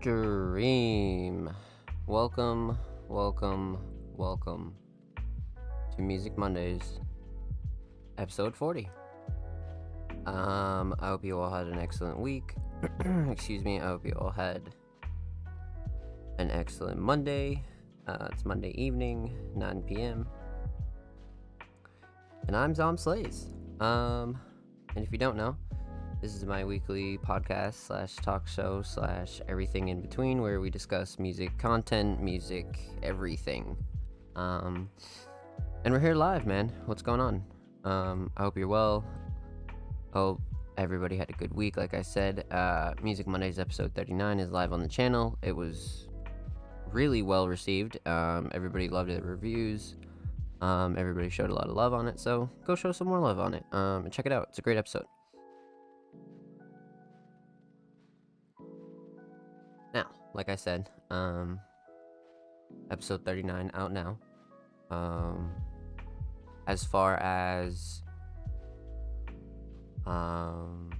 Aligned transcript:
stream. 0.00 1.50
Welcome, 2.06 2.78
welcome, 3.06 3.76
welcome 4.16 4.74
to 5.94 6.00
Music 6.00 6.38
Mondays, 6.38 7.00
episode 8.16 8.56
40. 8.56 8.88
Um, 10.24 10.94
I 11.00 11.08
hope 11.08 11.22
you 11.22 11.38
all 11.38 11.54
had 11.54 11.66
an 11.66 11.78
excellent 11.78 12.18
week. 12.18 12.54
Excuse 13.30 13.62
me, 13.62 13.78
I 13.78 13.88
hope 13.88 14.06
you 14.06 14.14
all 14.18 14.30
had 14.30 14.62
an 16.38 16.50
excellent 16.50 16.98
Monday. 16.98 17.62
Uh, 18.08 18.28
it's 18.32 18.46
Monday 18.46 18.70
evening, 18.82 19.36
9 19.54 19.82
p.m. 19.82 20.26
And 22.46 22.56
I'm 22.56 22.74
Zomb 22.74 22.98
Slays. 22.98 23.48
Um, 23.80 24.40
and 24.96 25.04
if 25.04 25.12
you 25.12 25.18
don't 25.18 25.36
know, 25.36 25.56
this 26.20 26.34
is 26.34 26.44
my 26.44 26.62
weekly 26.64 27.16
podcast 27.16 27.74
slash 27.74 28.16
talk 28.16 28.46
show 28.46 28.82
slash 28.82 29.40
everything 29.48 29.88
in 29.88 30.02
between 30.02 30.42
where 30.42 30.60
we 30.60 30.68
discuss 30.68 31.18
music 31.18 31.56
content, 31.56 32.20
music, 32.20 32.78
everything. 33.02 33.74
Um, 34.36 34.90
and 35.84 35.94
we're 35.94 36.00
here 36.00 36.14
live, 36.14 36.44
man. 36.44 36.70
What's 36.84 37.00
going 37.00 37.20
on? 37.20 37.42
Um, 37.84 38.30
I 38.36 38.42
hope 38.42 38.58
you're 38.58 38.68
well. 38.68 39.02
Hope 40.12 40.42
everybody 40.76 41.16
had 41.16 41.30
a 41.30 41.32
good 41.32 41.54
week. 41.54 41.78
Like 41.78 41.94
I 41.94 42.02
said, 42.02 42.44
uh, 42.50 42.92
Music 43.02 43.26
Mondays 43.26 43.58
episode 43.58 43.94
39 43.94 44.40
is 44.40 44.50
live 44.50 44.74
on 44.74 44.82
the 44.82 44.88
channel. 44.88 45.38
It 45.40 45.56
was 45.56 46.08
really 46.92 47.22
well 47.22 47.48
received. 47.48 47.98
Um, 48.06 48.50
everybody 48.52 48.90
loved 48.90 49.08
the 49.08 49.22
reviews. 49.22 49.96
Um, 50.60 50.96
everybody 50.98 51.30
showed 51.30 51.48
a 51.48 51.54
lot 51.54 51.68
of 51.68 51.74
love 51.74 51.94
on 51.94 52.06
it, 52.08 52.20
so 52.20 52.50
go 52.66 52.74
show 52.74 52.92
some 52.92 53.08
more 53.08 53.20
love 53.20 53.38
on 53.38 53.54
it. 53.54 53.64
Um, 53.72 54.04
and 54.04 54.12
check 54.12 54.26
it 54.26 54.32
out. 54.32 54.48
It's 54.50 54.58
a 54.58 54.62
great 54.62 54.76
episode. 54.76 55.06
Like 60.34 60.48
I 60.48 60.56
said, 60.56 60.88
um, 61.10 61.60
episode 62.90 63.24
39 63.24 63.70
out 63.74 63.92
now. 63.92 64.18
Um, 64.90 65.50
as 66.66 66.84
far 66.84 67.16
as 67.16 68.02
um, 70.06 70.90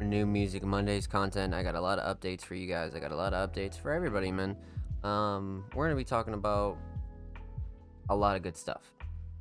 new 0.00 0.26
Music 0.26 0.62
Mondays 0.62 1.06
content, 1.06 1.54
I 1.54 1.62
got 1.62 1.74
a 1.74 1.80
lot 1.80 1.98
of 1.98 2.16
updates 2.16 2.42
for 2.42 2.54
you 2.54 2.66
guys. 2.66 2.94
I 2.94 3.00
got 3.00 3.12
a 3.12 3.16
lot 3.16 3.34
of 3.34 3.50
updates 3.50 3.78
for 3.78 3.92
everybody, 3.92 4.32
man. 4.32 4.56
Um, 5.02 5.64
we're 5.74 5.86
gonna 5.86 5.96
be 5.96 6.04
talking 6.04 6.34
about 6.34 6.76
a 8.08 8.16
lot 8.16 8.36
of 8.36 8.42
good 8.42 8.56
stuff 8.56 8.92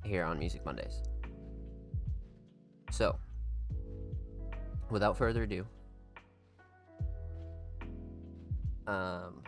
here 0.03 0.23
on 0.23 0.39
Music 0.39 0.66
Mondays. 0.66 1.03
So, 2.91 3.17
without 4.89 5.17
further 5.17 5.43
ado, 5.43 5.66
um, 8.87 9.41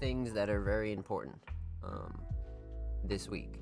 things 0.00 0.32
that 0.32 0.50
are 0.50 0.60
very 0.60 0.92
important 0.92 1.36
um, 1.82 2.20
this 3.04 3.28
week. 3.28 3.60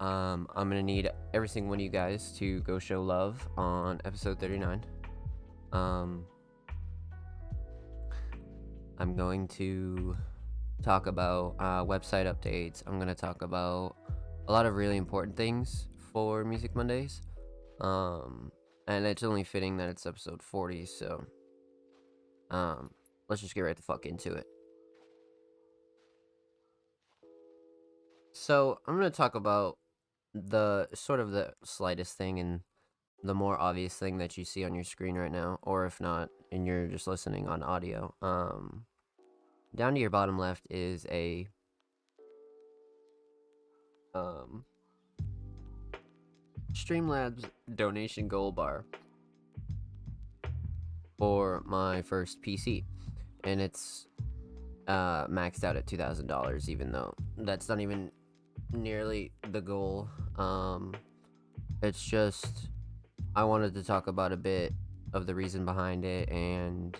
Um, 0.00 0.48
I'm 0.56 0.68
gonna 0.68 0.82
need 0.82 1.10
every 1.34 1.48
single 1.48 1.70
one 1.70 1.78
of 1.78 1.82
you 1.82 1.90
guys 1.90 2.32
to 2.38 2.60
go 2.60 2.78
show 2.78 3.02
love 3.02 3.46
on 3.58 4.00
episode 4.04 4.40
39. 4.40 4.84
Um, 5.72 6.24
I'm 8.98 9.14
going 9.14 9.46
to 9.48 10.16
talk 10.82 11.06
about 11.06 11.54
uh, 11.58 11.84
website 11.84 12.24
updates. 12.24 12.82
I'm 12.86 12.98
gonna 12.98 13.14
talk 13.14 13.42
about 13.42 13.96
a 14.48 14.52
lot 14.52 14.64
of 14.64 14.74
really 14.74 14.96
important 14.96 15.36
things 15.36 15.88
for 16.12 16.44
Music 16.44 16.74
Mondays. 16.74 17.20
Um, 17.80 18.50
and 18.90 19.06
it's 19.06 19.22
only 19.22 19.44
fitting 19.44 19.76
that 19.76 19.88
it's 19.88 20.04
episode 20.04 20.42
40, 20.42 20.84
so 20.84 21.24
um, 22.50 22.90
let's 23.28 23.40
just 23.40 23.54
get 23.54 23.60
right 23.60 23.76
the 23.76 23.82
fuck 23.82 24.04
into 24.04 24.32
it. 24.32 24.46
So, 28.32 28.80
I'm 28.86 28.96
going 28.96 29.10
to 29.10 29.16
talk 29.16 29.36
about 29.36 29.78
the 30.34 30.88
sort 30.92 31.20
of 31.20 31.30
the 31.30 31.52
slightest 31.64 32.16
thing 32.16 32.40
and 32.40 32.60
the 33.22 33.34
more 33.34 33.60
obvious 33.60 33.94
thing 33.94 34.18
that 34.18 34.36
you 34.36 34.44
see 34.44 34.64
on 34.64 34.74
your 34.74 34.84
screen 34.84 35.14
right 35.16 35.30
now, 35.30 35.60
or 35.62 35.86
if 35.86 36.00
not, 36.00 36.28
and 36.50 36.66
you're 36.66 36.88
just 36.88 37.06
listening 37.06 37.46
on 37.46 37.62
audio. 37.62 38.12
Um, 38.22 38.86
down 39.74 39.94
to 39.94 40.00
your 40.00 40.10
bottom 40.10 40.36
left 40.36 40.66
is 40.68 41.06
a 41.10 41.46
um 44.12 44.64
Streamlabs 46.72 47.44
donation 47.74 48.28
goal 48.28 48.52
bar 48.52 48.84
for 51.18 51.62
my 51.66 52.02
first 52.02 52.40
PC, 52.42 52.84
and 53.44 53.60
it's 53.60 54.06
uh, 54.88 55.26
maxed 55.26 55.64
out 55.64 55.76
at 55.76 55.86
two 55.86 55.96
thousand 55.96 56.26
dollars. 56.26 56.70
Even 56.70 56.92
though 56.92 57.14
that's 57.36 57.68
not 57.68 57.80
even 57.80 58.10
nearly 58.72 59.32
the 59.50 59.60
goal. 59.60 60.08
Um, 60.36 60.94
it's 61.82 62.02
just 62.02 62.68
I 63.34 63.44
wanted 63.44 63.74
to 63.74 63.84
talk 63.84 64.06
about 64.06 64.32
a 64.32 64.36
bit 64.36 64.72
of 65.12 65.26
the 65.26 65.34
reason 65.34 65.64
behind 65.64 66.04
it 66.04 66.28
and 66.30 66.96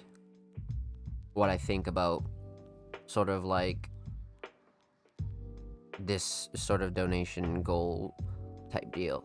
what 1.35 1.51
I 1.51 1.59
think 1.59 1.87
about 1.87 2.25
sort 3.07 3.29
of 3.29 3.45
like 3.45 3.89
this 5.99 6.49
sort 6.55 6.83
of 6.83 6.95
donation 6.95 7.63
goal 7.63 8.15
type 8.73 8.93
deal. 8.93 9.25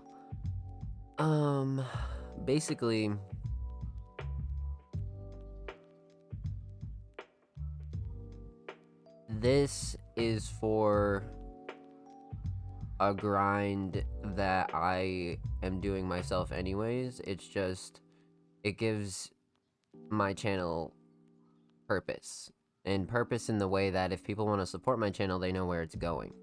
Um, 1.17 1.85
basically, 2.43 3.11
this 9.29 9.95
is 10.17 10.49
for 10.59 11.23
a 12.99 13.13
grind 13.13 14.03
that 14.35 14.71
I 14.73 15.37
am 15.63 15.79
doing 15.79 16.07
myself, 16.07 16.51
anyways. 16.51 17.21
It's 17.21 17.47
just, 17.47 18.01
it 18.63 18.77
gives 18.77 19.31
my 20.09 20.33
channel 20.33 20.93
purpose. 21.87 22.51
And 22.83 23.07
purpose 23.07 23.49
in 23.49 23.57
the 23.57 23.67
way 23.67 23.89
that 23.89 24.11
if 24.11 24.23
people 24.23 24.45
want 24.45 24.61
to 24.61 24.65
support 24.65 24.99
my 24.99 25.09
channel, 25.09 25.39
they 25.39 25.51
know 25.51 25.65
where 25.65 25.81
it's 25.81 25.95
going. 25.95 26.33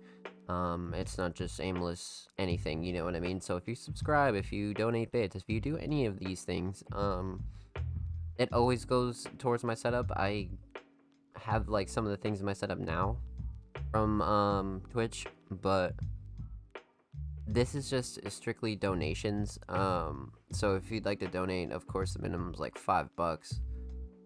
Um, 0.48 0.94
it's 0.96 1.18
not 1.18 1.34
just 1.34 1.60
aimless 1.60 2.28
anything, 2.38 2.82
you 2.82 2.92
know 2.92 3.04
what 3.04 3.14
I 3.14 3.20
mean? 3.20 3.40
So 3.40 3.56
if 3.56 3.68
you 3.68 3.74
subscribe, 3.74 4.34
if 4.34 4.52
you 4.52 4.74
donate 4.74 5.12
bits, 5.12 5.36
if 5.36 5.44
you 5.46 5.60
do 5.60 5.76
any 5.76 6.06
of 6.06 6.18
these 6.18 6.42
things, 6.42 6.82
um, 6.92 7.44
it 8.38 8.52
always 8.52 8.84
goes 8.84 9.26
towards 9.38 9.62
my 9.64 9.74
setup. 9.74 10.10
I 10.12 10.48
have 11.36 11.68
like 11.68 11.88
some 11.88 12.04
of 12.04 12.10
the 12.10 12.16
things 12.16 12.40
in 12.40 12.46
my 12.46 12.52
setup 12.52 12.78
now 12.78 13.16
from 13.92 14.20
um, 14.22 14.82
Twitch, 14.90 15.26
but 15.50 15.94
this 17.46 17.74
is 17.74 17.88
just 17.88 18.18
strictly 18.30 18.74
donations. 18.74 19.58
Um, 19.68 20.32
so 20.50 20.74
if 20.74 20.90
you'd 20.90 21.04
like 21.04 21.20
to 21.20 21.28
donate, 21.28 21.70
of 21.70 21.86
course 21.86 22.14
the 22.14 22.20
minimum 22.20 22.52
is 22.54 22.60
like 22.60 22.78
five 22.78 23.14
bucks, 23.16 23.60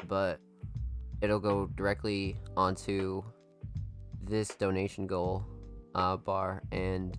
but 0.08 0.40
it'll 1.20 1.40
go 1.40 1.66
directly 1.74 2.36
onto 2.56 3.22
this 4.22 4.48
donation 4.48 5.06
goal 5.06 5.44
uh, 5.96 6.16
bar. 6.16 6.62
And 6.70 7.18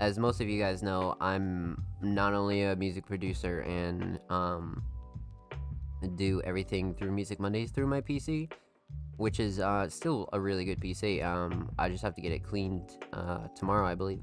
as 0.00 0.18
most 0.18 0.40
of 0.40 0.48
you 0.48 0.58
guys 0.58 0.82
know, 0.82 1.16
I'm 1.20 1.84
not 2.00 2.32
only 2.32 2.62
a 2.62 2.76
music 2.76 3.04
producer 3.04 3.60
and 3.60 4.18
um, 4.30 4.82
do 6.14 6.40
everything 6.44 6.94
through 6.94 7.12
Music 7.12 7.38
Mondays 7.40 7.70
through 7.70 7.88
my 7.88 8.00
PC, 8.00 8.50
which 9.16 9.40
is 9.40 9.58
uh, 9.58 9.88
still 9.88 10.28
a 10.32 10.40
really 10.40 10.64
good 10.64 10.80
PC. 10.80 11.22
Um, 11.24 11.70
I 11.78 11.90
just 11.90 12.02
have 12.02 12.14
to 12.14 12.22
get 12.22 12.32
it 12.32 12.44
cleaned 12.44 12.96
uh, 13.12 13.48
tomorrow, 13.56 13.86
I 13.86 13.94
believe. 13.94 14.22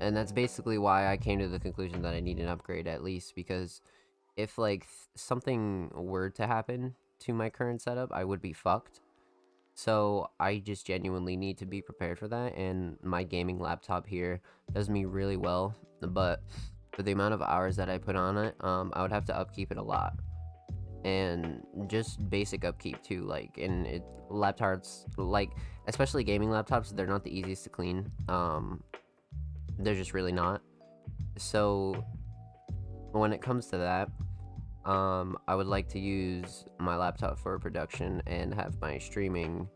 And 0.00 0.16
that's 0.16 0.32
basically 0.32 0.78
why 0.78 1.12
I 1.12 1.18
came 1.18 1.38
to 1.40 1.48
the 1.48 1.60
conclusion 1.60 2.00
that 2.02 2.14
I 2.14 2.20
need 2.20 2.38
an 2.38 2.48
upgrade 2.48 2.86
at 2.86 3.04
least 3.04 3.34
because 3.34 3.82
if 4.38 4.56
like 4.56 4.80
th- 4.80 4.92
something 5.14 5.90
were 5.94 6.30
to 6.30 6.46
happen 6.46 6.94
to 7.20 7.34
my 7.34 7.50
current 7.50 7.82
setup, 7.82 8.10
I 8.10 8.24
would 8.24 8.40
be 8.40 8.54
fucked. 8.54 9.00
So 9.82 10.28
I 10.38 10.58
just 10.58 10.86
genuinely 10.86 11.38
need 11.38 11.56
to 11.56 11.64
be 11.64 11.80
prepared 11.80 12.18
for 12.18 12.28
that. 12.28 12.54
And 12.54 12.98
my 13.02 13.22
gaming 13.22 13.58
laptop 13.58 14.06
here 14.06 14.42
does 14.74 14.90
me 14.90 15.06
really 15.06 15.38
well. 15.38 15.74
But 16.02 16.42
for 16.92 17.02
the 17.02 17.12
amount 17.12 17.32
of 17.32 17.40
hours 17.40 17.76
that 17.76 17.88
I 17.88 17.96
put 17.96 18.14
on 18.14 18.36
it, 18.36 18.54
um, 18.60 18.92
I 18.92 19.00
would 19.00 19.10
have 19.10 19.24
to 19.26 19.34
upkeep 19.34 19.72
it 19.72 19.78
a 19.78 19.82
lot. 19.82 20.12
And 21.06 21.62
just 21.86 22.28
basic 22.28 22.62
upkeep 22.62 23.02
too. 23.02 23.22
Like, 23.22 23.56
and 23.56 23.86
it 23.86 24.02
laptops, 24.30 25.06
like, 25.16 25.52
especially 25.86 26.24
gaming 26.24 26.50
laptops, 26.50 26.94
they're 26.94 27.06
not 27.06 27.24
the 27.24 27.34
easiest 27.34 27.64
to 27.64 27.70
clean. 27.70 28.12
Um, 28.28 28.82
they're 29.78 29.94
just 29.94 30.12
really 30.12 30.32
not. 30.32 30.60
So 31.38 32.04
when 33.12 33.32
it 33.32 33.40
comes 33.40 33.68
to 33.68 33.78
that, 33.78 34.10
um, 34.84 35.36
I 35.46 35.54
would 35.54 35.66
like 35.66 35.88
to 35.90 35.98
use 35.98 36.64
my 36.78 36.96
laptop 36.96 37.38
for 37.38 37.58
production 37.58 38.22
and 38.26 38.54
have 38.54 38.80
my 38.80 38.98
streaming 38.98 39.68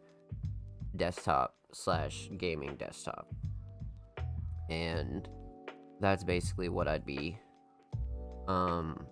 desktop 0.96 1.54
slash 1.72 2.30
gaming 2.38 2.76
desktop. 2.76 3.28
And 4.70 5.28
that's 6.00 6.24
basically 6.24 6.68
what 6.68 6.88
I'd 6.88 7.04
be 7.04 7.38
um, 8.48 9.06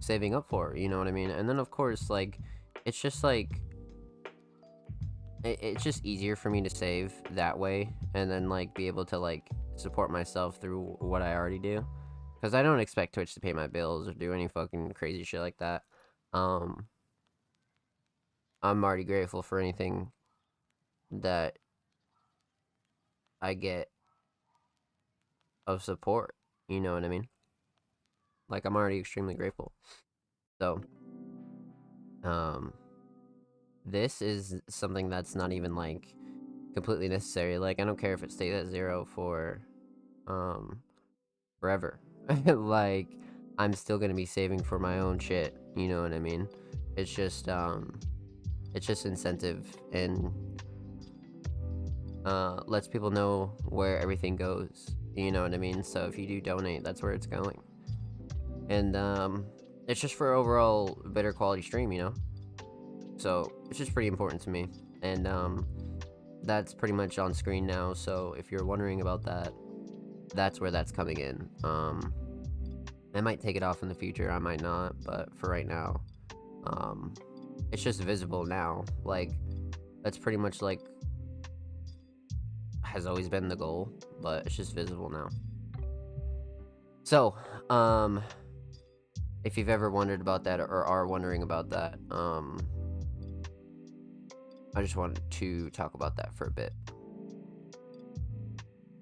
saving 0.00 0.34
up 0.34 0.48
for, 0.48 0.76
you 0.76 0.88
know 0.88 0.98
what 0.98 1.08
I 1.08 1.12
mean? 1.12 1.30
And 1.30 1.48
then 1.48 1.58
of 1.58 1.70
course 1.70 2.08
like 2.08 2.38
it's 2.84 3.00
just 3.00 3.24
like 3.24 3.60
it, 5.44 5.58
it's 5.60 5.82
just 5.82 6.04
easier 6.04 6.36
for 6.36 6.50
me 6.50 6.60
to 6.62 6.70
save 6.70 7.12
that 7.32 7.58
way 7.58 7.92
and 8.14 8.30
then 8.30 8.48
like 8.48 8.74
be 8.74 8.86
able 8.86 9.04
to 9.06 9.18
like 9.18 9.48
support 9.74 10.10
myself 10.10 10.60
through 10.60 10.96
what 11.00 11.22
I 11.22 11.34
already 11.34 11.58
do 11.58 11.84
cuz 12.42 12.54
I 12.54 12.62
don't 12.62 12.80
expect 12.80 13.14
Twitch 13.14 13.34
to 13.34 13.40
pay 13.40 13.52
my 13.52 13.66
bills 13.68 14.08
or 14.08 14.14
do 14.14 14.32
any 14.32 14.48
fucking 14.48 14.92
crazy 14.92 15.24
shit 15.24 15.40
like 15.40 15.58
that. 15.58 15.84
Um 16.32 16.88
I'm 18.62 18.84
already 18.84 19.04
grateful 19.04 19.42
for 19.42 19.58
anything 19.58 20.12
that 21.10 21.58
I 23.40 23.54
get 23.54 23.90
of 25.66 25.82
support, 25.82 26.34
you 26.68 26.80
know 26.80 26.94
what 26.94 27.04
I 27.04 27.08
mean? 27.08 27.28
Like 28.48 28.64
I'm 28.64 28.76
already 28.76 28.98
extremely 28.98 29.34
grateful. 29.34 29.72
So 30.60 30.82
um 32.24 32.72
this 33.84 34.22
is 34.22 34.60
something 34.68 35.08
that's 35.08 35.34
not 35.34 35.52
even 35.52 35.74
like 35.74 36.06
completely 36.74 37.08
necessary. 37.08 37.58
Like 37.58 37.80
I 37.80 37.84
don't 37.84 37.98
care 37.98 38.14
if 38.14 38.22
it 38.22 38.32
stays 38.32 38.54
at 38.54 38.66
zero 38.68 39.04
for 39.04 39.60
um 40.26 40.82
forever. 41.60 41.98
like 42.46 43.08
I'm 43.58 43.72
still 43.72 43.98
gonna 43.98 44.14
be 44.14 44.26
saving 44.26 44.62
for 44.62 44.78
my 44.78 44.98
own 44.98 45.18
shit. 45.18 45.56
You 45.76 45.88
know 45.88 46.02
what 46.02 46.12
I 46.12 46.18
mean? 46.18 46.48
It's 46.96 47.12
just 47.12 47.48
um 47.48 47.98
it's 48.74 48.86
just 48.86 49.06
incentive 49.06 49.66
and 49.92 50.32
uh 52.24 52.60
lets 52.66 52.88
people 52.88 53.10
know 53.10 53.52
where 53.64 53.98
everything 53.98 54.36
goes. 54.36 54.94
You 55.14 55.32
know 55.32 55.42
what 55.42 55.52
I 55.52 55.58
mean? 55.58 55.82
So 55.82 56.06
if 56.06 56.18
you 56.18 56.26
do 56.26 56.40
donate, 56.40 56.84
that's 56.84 57.02
where 57.02 57.12
it's 57.12 57.26
going. 57.26 57.60
And 58.68 58.96
um 58.96 59.46
it's 59.88 60.00
just 60.00 60.14
for 60.14 60.32
overall 60.32 61.02
better 61.06 61.32
quality 61.32 61.62
stream, 61.62 61.92
you 61.92 61.98
know? 61.98 62.14
So 63.16 63.52
it's 63.68 63.78
just 63.78 63.92
pretty 63.94 64.08
important 64.08 64.42
to 64.42 64.50
me. 64.50 64.68
And 65.02 65.26
um, 65.26 65.66
that's 66.42 66.74
pretty 66.74 66.94
much 66.94 67.18
on 67.18 67.34
screen 67.34 67.66
now. 67.66 67.92
So 67.92 68.34
if 68.38 68.50
you're 68.50 68.64
wondering 68.64 69.00
about 69.00 69.22
that, 69.24 69.52
that's 70.34 70.60
where 70.60 70.70
that's 70.70 70.92
coming 70.92 71.18
in. 71.18 71.48
Um, 71.64 72.12
I 73.14 73.20
might 73.20 73.40
take 73.40 73.56
it 73.56 73.62
off 73.62 73.82
in 73.82 73.88
the 73.88 73.94
future. 73.94 74.30
I 74.30 74.38
might 74.38 74.60
not. 74.60 74.94
But 75.04 75.36
for 75.36 75.50
right 75.50 75.66
now, 75.66 76.00
um, 76.66 77.14
it's 77.70 77.82
just 77.82 78.00
visible 78.02 78.44
now. 78.44 78.84
Like 79.04 79.32
that's 80.02 80.18
pretty 80.18 80.38
much 80.38 80.62
like 80.62 80.80
has 82.82 83.06
always 83.06 83.28
been 83.28 83.48
the 83.48 83.56
goal, 83.56 83.90
but 84.20 84.46
it's 84.46 84.56
just 84.56 84.74
visible 84.74 85.08
now. 85.08 85.28
So, 87.04 87.34
um, 87.70 88.22
if 89.44 89.58
you've 89.58 89.68
ever 89.68 89.90
wondered 89.90 90.20
about 90.20 90.44
that 90.44 90.60
or 90.60 90.84
are 90.84 91.06
wondering 91.06 91.42
about 91.42 91.70
that, 91.70 91.98
um, 92.10 92.60
I 94.74 94.82
just 94.82 94.96
wanted 94.96 95.20
to 95.30 95.70
talk 95.70 95.94
about 95.94 96.16
that 96.16 96.34
for 96.34 96.46
a 96.46 96.50
bit. 96.50 96.72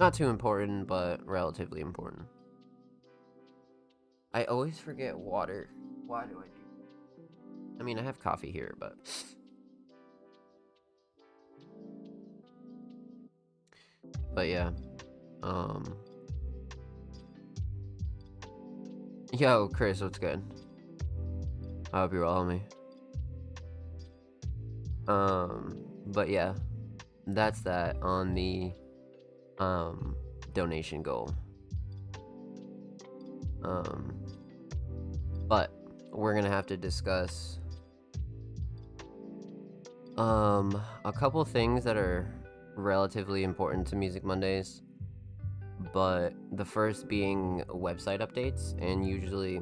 Not 0.00 0.14
too 0.14 0.30
important, 0.30 0.86
but 0.86 1.20
relatively 1.26 1.82
important. 1.82 2.26
I 4.32 4.44
always 4.44 4.78
forget 4.78 5.16
water. 5.16 5.68
Why 6.06 6.24
do 6.24 6.38
I 6.38 6.46
do? 6.46 7.22
I 7.78 7.82
mean, 7.82 7.98
I 7.98 8.02
have 8.02 8.18
coffee 8.18 8.50
here, 8.50 8.74
but 8.78 8.96
but 14.34 14.48
yeah. 14.48 14.70
Um 15.42 15.84
Yo, 19.34 19.68
Chris, 19.68 20.00
what's 20.00 20.18
good? 20.18 20.42
I 21.92 22.00
hope 22.00 22.14
you're 22.14 22.24
well, 22.24 22.44
me. 22.46 22.62
Um, 25.06 25.84
but 26.06 26.30
yeah, 26.30 26.54
that's 27.26 27.60
that 27.62 27.96
on 28.02 28.34
the 28.34 28.72
um 29.60 30.16
donation 30.54 31.02
goal. 31.02 31.32
Um, 33.62 34.16
but 35.46 35.70
we're 36.10 36.34
gonna 36.34 36.50
have 36.50 36.66
to 36.66 36.76
discuss 36.76 37.60
um 40.16 40.82
a 41.04 41.12
couple 41.12 41.44
things 41.44 41.84
that 41.84 41.96
are 41.96 42.34
relatively 42.74 43.44
important 43.44 43.86
to 43.88 43.96
Music 43.96 44.24
Mondays. 44.24 44.82
But 45.92 46.34
the 46.52 46.64
first 46.64 47.08
being 47.08 47.64
website 47.68 48.20
updates, 48.20 48.74
and 48.82 49.06
usually 49.06 49.60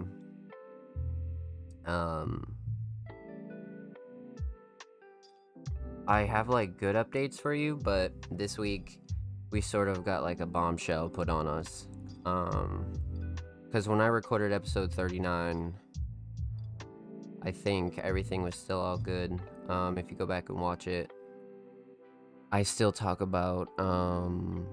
um 1.87 2.55
I 6.07 6.23
have 6.23 6.49
like 6.49 6.79
good 6.79 6.97
updates 6.97 7.39
for 7.41 7.53
you, 7.53 7.77
but 7.77 8.13
this 8.31 8.57
week 8.57 8.99
we 9.51 9.61
sort 9.61 9.89
of 9.89 10.05
got 10.05 10.23
like 10.23 10.41
a 10.41 10.47
bombshell 10.47 11.09
put 11.09 11.29
on 11.29 11.47
us. 11.47 11.87
Um, 12.25 12.93
because 13.65 13.89
when 13.89 14.01
I 14.01 14.07
recorded 14.07 14.53
episode 14.53 14.93
39, 14.93 15.75
I 17.43 17.51
think 17.51 17.99
everything 17.99 18.43
was 18.43 18.55
still 18.55 18.81
all 18.81 18.97
good. 18.97 19.39
Um, 19.69 19.99
if 19.99 20.11
you 20.11 20.17
go 20.17 20.27
back 20.27 20.49
and 20.49 20.59
watch 20.59 20.87
it, 20.87 21.11
I 22.51 22.63
still 22.63 22.93
talk 22.93 23.21
about 23.21 23.69
um 23.79 24.67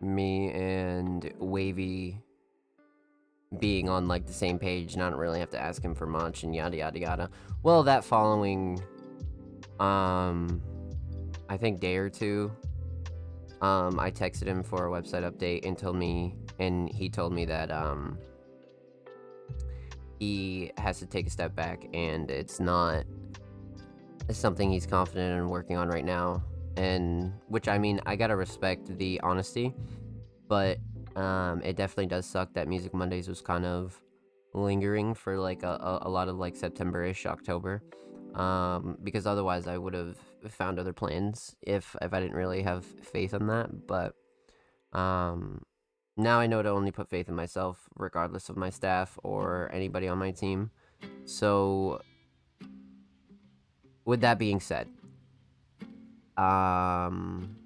me 0.00 0.50
and 0.52 1.32
Wavy 1.38 2.20
being 3.58 3.88
on 3.88 4.08
like 4.08 4.26
the 4.26 4.32
same 4.32 4.58
page 4.58 4.94
and 4.94 5.02
I 5.02 5.10
don't 5.10 5.18
really 5.18 5.40
have 5.40 5.50
to 5.50 5.60
ask 5.60 5.82
him 5.82 5.94
for 5.94 6.06
much 6.06 6.42
and 6.42 6.54
yada 6.54 6.76
yada 6.76 6.98
yada. 6.98 7.30
Well, 7.62 7.82
that 7.84 8.04
following 8.04 8.82
um 9.80 10.62
I 11.48 11.56
think 11.56 11.80
day 11.80 11.96
or 11.96 12.08
two 12.08 12.52
um 13.60 13.98
I 13.98 14.10
texted 14.10 14.46
him 14.46 14.62
for 14.62 14.86
a 14.86 14.90
website 14.90 15.30
update 15.30 15.66
and 15.66 15.76
told 15.76 15.96
me 15.96 16.34
and 16.58 16.88
he 16.92 17.08
told 17.08 17.32
me 17.32 17.44
that 17.46 17.70
um 17.70 18.18
he 20.18 20.70
has 20.78 20.98
to 21.00 21.06
take 21.06 21.26
a 21.26 21.30
step 21.30 21.54
back 21.54 21.84
and 21.92 22.30
it's 22.30 22.60
not 22.60 23.04
it's 24.28 24.38
something 24.38 24.70
he's 24.70 24.86
confident 24.86 25.38
in 25.38 25.48
working 25.48 25.76
on 25.76 25.88
right 25.88 26.04
now 26.04 26.42
and 26.76 27.32
which 27.48 27.68
I 27.68 27.78
mean 27.78 28.00
I 28.06 28.16
got 28.16 28.28
to 28.28 28.36
respect 28.36 28.96
the 28.98 29.20
honesty 29.20 29.74
but 30.48 30.78
um, 31.16 31.62
it 31.62 31.76
definitely 31.76 32.06
does 32.06 32.26
suck 32.26 32.52
that 32.54 32.68
Music 32.68 32.94
Mondays 32.94 33.28
was 33.28 33.40
kind 33.40 33.64
of 33.64 34.00
lingering 34.54 35.14
for 35.14 35.38
like 35.38 35.62
a, 35.62 35.68
a, 35.80 35.98
a 36.02 36.08
lot 36.08 36.28
of 36.28 36.36
like 36.36 36.56
September-ish, 36.56 37.26
October. 37.26 37.82
Um, 38.34 38.96
because 39.02 39.26
otherwise 39.26 39.66
I 39.66 39.76
would 39.76 39.94
have 39.94 40.16
found 40.48 40.78
other 40.78 40.92
plans 40.92 41.54
if 41.60 41.94
if 42.00 42.12
I 42.12 42.20
didn't 42.20 42.36
really 42.36 42.62
have 42.62 42.84
faith 42.84 43.34
in 43.34 43.46
that. 43.48 43.86
But 43.86 44.14
um, 44.92 45.62
now 46.16 46.38
I 46.38 46.46
know 46.46 46.62
to 46.62 46.68
only 46.70 46.90
put 46.90 47.08
faith 47.08 47.28
in 47.28 47.34
myself, 47.34 47.88
regardless 47.96 48.48
of 48.48 48.56
my 48.56 48.70
staff 48.70 49.18
or 49.22 49.70
anybody 49.72 50.08
on 50.08 50.18
my 50.18 50.30
team. 50.30 50.70
So, 51.24 52.00
with 54.04 54.20
that 54.20 54.38
being 54.38 54.60
said, 54.60 54.88
um, 56.36 57.56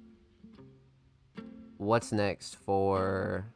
what's 1.79 2.13
next 2.13 2.57
for 2.57 3.47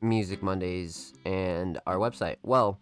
Music 0.00 0.42
Mondays 0.42 1.14
and 1.24 1.78
our 1.86 1.96
website? 1.96 2.36
Well, 2.42 2.80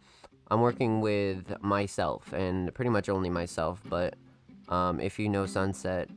I'm 0.51 0.61
working 0.61 1.01
with 1.01 1.55
myself 1.61 2.33
and 2.33 2.75
pretty 2.75 2.91
much 2.91 3.09
only 3.09 3.31
myself, 3.31 3.81
but 3.89 4.17
um, 4.69 5.01
if 5.01 5.19
you 5.19 5.29
know 5.29 5.47
Sunset, 5.47 6.09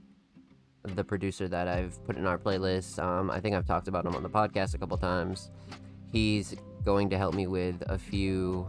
the 0.84 1.04
producer 1.04 1.48
that 1.48 1.68
I've 1.68 2.04
put 2.04 2.18
in 2.18 2.26
our 2.26 2.38
playlist, 2.38 3.02
um, 3.02 3.30
I 3.30 3.40
think 3.40 3.56
I've 3.56 3.66
talked 3.66 3.88
about 3.88 4.06
him 4.06 4.16
on 4.16 4.24
the 4.24 4.30
podcast 4.30 4.74
a 4.74 4.78
couple 4.78 4.98
times. 4.98 5.52
He's 6.12 6.56
going 6.84 7.10
to 7.12 7.18
help 7.18 7.36
me 7.36 7.48
with 7.48 7.84
a 7.88 7.98
few 7.98 8.68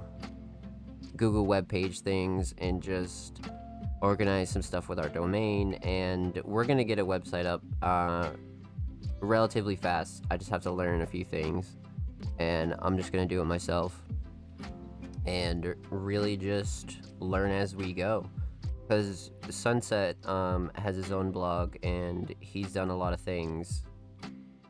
Google 1.16 1.46
web 1.46 1.68
page 1.68 2.00
things 2.00 2.54
and 2.58 2.82
just 2.82 3.40
organize 4.02 4.50
some 4.50 4.62
stuff 4.62 4.88
with 4.88 4.98
our 4.98 5.08
domain, 5.08 5.74
and 5.82 6.40
we're 6.44 6.64
gonna 6.64 6.84
get 6.84 6.98
a 6.98 7.04
website 7.04 7.46
up 7.46 7.62
uh, 7.82 8.30
relatively 9.20 9.76
fast. 9.76 10.24
I 10.30 10.36
just 10.36 10.50
have 10.50 10.62
to 10.62 10.70
learn 10.70 11.00
a 11.02 11.06
few 11.06 11.24
things, 11.24 11.78
and 12.38 12.74
I'm 12.80 12.98
just 12.98 13.12
gonna 13.12 13.26
do 13.26 13.40
it 13.40 13.44
myself, 13.44 14.02
and 15.26 15.74
really 15.90 16.36
just 16.36 16.98
learn 17.20 17.50
as 17.50 17.74
we 17.74 17.92
go. 17.92 18.26
Because 18.82 19.30
Sunset 19.48 20.16
um, 20.26 20.70
has 20.74 20.94
his 20.96 21.10
own 21.10 21.30
blog, 21.30 21.76
and 21.82 22.34
he's 22.40 22.72
done 22.72 22.90
a 22.90 22.96
lot 22.96 23.14
of 23.14 23.20
things 23.20 23.84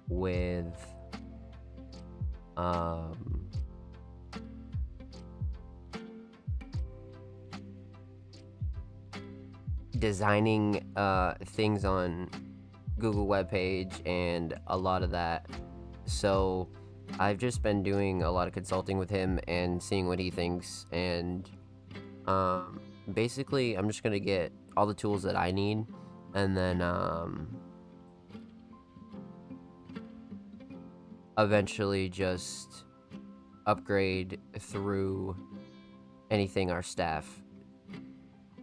with 0.08 0.76
um, 2.56 3.48
designing 9.98 10.84
uh, 10.96 11.34
things 11.46 11.84
on 11.84 12.30
Google 13.00 13.26
web 13.26 13.50
page 13.50 14.00
and 14.06 14.54
a 14.68 14.76
lot 14.76 15.02
of 15.02 15.10
that 15.10 15.46
So 16.06 16.68
I've 17.18 17.38
just 17.38 17.62
been 17.62 17.82
doing 17.82 18.22
a 18.22 18.30
lot 18.30 18.48
of 18.48 18.54
consulting 18.54 18.98
with 18.98 19.10
him 19.10 19.38
and 19.46 19.82
seeing 19.82 20.08
what 20.08 20.18
he 20.18 20.30
thinks. 20.30 20.86
And 20.92 21.48
um, 22.26 22.80
basically, 23.12 23.76
I'm 23.76 23.88
just 23.88 24.02
going 24.02 24.12
to 24.12 24.20
get 24.20 24.52
all 24.76 24.86
the 24.86 24.94
tools 24.94 25.22
that 25.22 25.36
I 25.36 25.50
need 25.50 25.86
and 26.34 26.56
then 26.56 26.82
um, 26.82 27.56
eventually 31.38 32.08
just 32.08 32.84
upgrade 33.66 34.40
through 34.58 35.36
anything 36.30 36.70
our 36.70 36.82
staff 36.82 37.42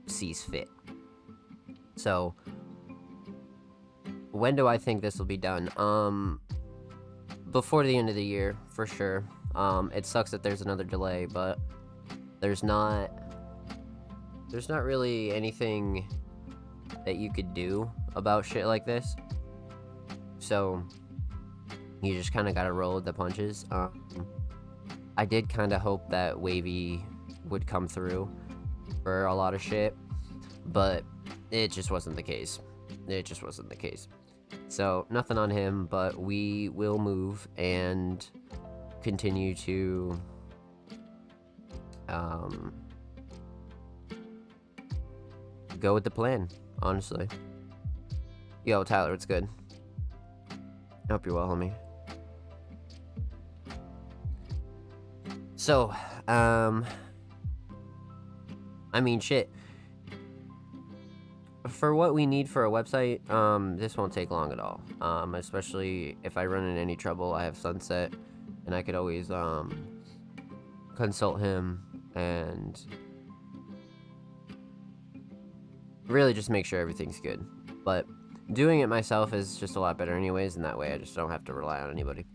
sees 0.08 0.44
fit. 0.44 0.70
So, 1.96 2.36
when 4.32 4.56
do 4.56 4.68
I 4.68 4.78
think 4.78 5.02
this 5.02 5.18
will 5.18 5.26
be 5.26 5.38
done? 5.38 5.70
Um, 5.78 6.42
before 7.52 7.84
the 7.84 7.96
end 7.96 8.10
of 8.10 8.16
the 8.16 8.24
year, 8.24 8.58
for 8.70 8.86
sure. 8.86 9.28
Um, 9.56 9.92
it 9.94 10.06
sucks 10.06 10.32
that 10.32 10.44
there's 10.44 10.62
another 10.62 10.84
delay, 10.84 11.26
but 11.26 11.60
there's 12.40 12.64
not 12.64 13.12
there's 14.50 14.68
not 14.68 14.84
really 14.84 15.32
anything 15.32 16.08
that 17.06 17.16
you 17.16 17.32
could 17.32 17.54
do 17.54 17.90
about 18.16 18.46
shit 18.46 18.66
like 18.66 18.86
this. 18.86 19.16
So 20.40 20.84
you 22.02 22.14
just 22.14 22.34
kind 22.34 22.50
of 22.50 22.56
got 22.56 22.64
to 22.64 22.74
roll 22.74 22.96
with 22.96 23.06
the 23.06 23.14
punches. 23.14 23.66
Um, 23.72 24.28
I 25.18 25.26
did 25.26 25.48
kind 25.48 25.72
of 25.72 25.82
hope 25.82 26.10
that 26.10 26.38
Wavy 26.38 27.06
would 27.46 27.66
come 27.66 27.88
through 27.88 28.30
for 29.04 29.26
a 29.26 29.36
lot 29.36 29.54
of 29.54 29.62
shit, 29.62 29.96
but 30.68 31.04
it 31.50 31.72
just 31.72 31.92
wasn't 31.92 32.16
the 32.16 32.24
case. 32.24 32.60
It 33.08 33.26
just 33.26 33.44
wasn't 33.44 33.70
the 33.70 33.76
case. 33.76 34.08
So, 34.68 35.06
nothing 35.10 35.38
on 35.38 35.50
him, 35.50 35.86
but 35.86 36.20
we 36.20 36.70
will 36.70 36.98
move 36.98 37.48
and 37.58 38.26
continue 39.02 39.54
to 39.56 40.20
um, 42.08 42.74
go 45.80 45.94
with 45.94 46.04
the 46.04 46.12
plan, 46.12 46.48
honestly. 46.82 47.28
Yo, 48.64 48.84
Tyler, 48.84 49.14
it's 49.14 49.26
good. 49.26 49.48
I 50.52 51.14
hope 51.14 51.26
you're 51.26 51.36
well, 51.36 51.48
homie. 51.48 51.74
So, 55.56 55.94
um, 56.28 56.86
I 58.94 59.02
mean, 59.02 59.20
shit. 59.20 59.50
For 61.68 61.94
what 61.94 62.14
we 62.14 62.26
need 62.26 62.50
for 62.50 62.66
a 62.66 62.72
website, 62.72 63.30
um, 63.30 63.78
this 63.78 63.96
won't 63.96 64.12
take 64.12 64.32
long 64.32 64.52
at 64.52 64.60
all. 64.60 64.82
Um, 65.00 65.36
especially 65.36 66.18
if 66.24 66.38
I 66.38 66.46
run 66.46 66.64
into 66.64 66.82
any 66.82 66.96
trouble, 66.96 67.34
I 67.34 67.44
have 67.44 67.56
Sunset, 67.56 68.14
and 68.66 68.74
I 68.74 68.82
could 68.82 68.96
always, 68.96 69.30
um, 69.30 70.02
consult 70.96 71.40
him 71.40 71.84
and 72.16 72.80
really 76.08 76.34
just 76.34 76.50
make 76.50 76.66
sure 76.66 76.80
everything's 76.80 77.20
good. 77.20 77.46
But 77.84 78.06
doing 78.54 78.82
it 78.82 78.88
myself 78.88 79.34
is 79.34 79.58
just 79.58 79.76
a 79.76 79.80
lot 79.80 79.98
better 79.98 80.16
anyways, 80.16 80.56
and 80.56 80.66
that 80.66 80.78
way 80.78 80.94
I 80.94 80.98
just 80.98 81.16
don't 81.16 81.32
have 81.32 81.46
to 81.46 81.54
rely 81.54 81.80
on 81.80 81.90
anybody. 81.90 82.26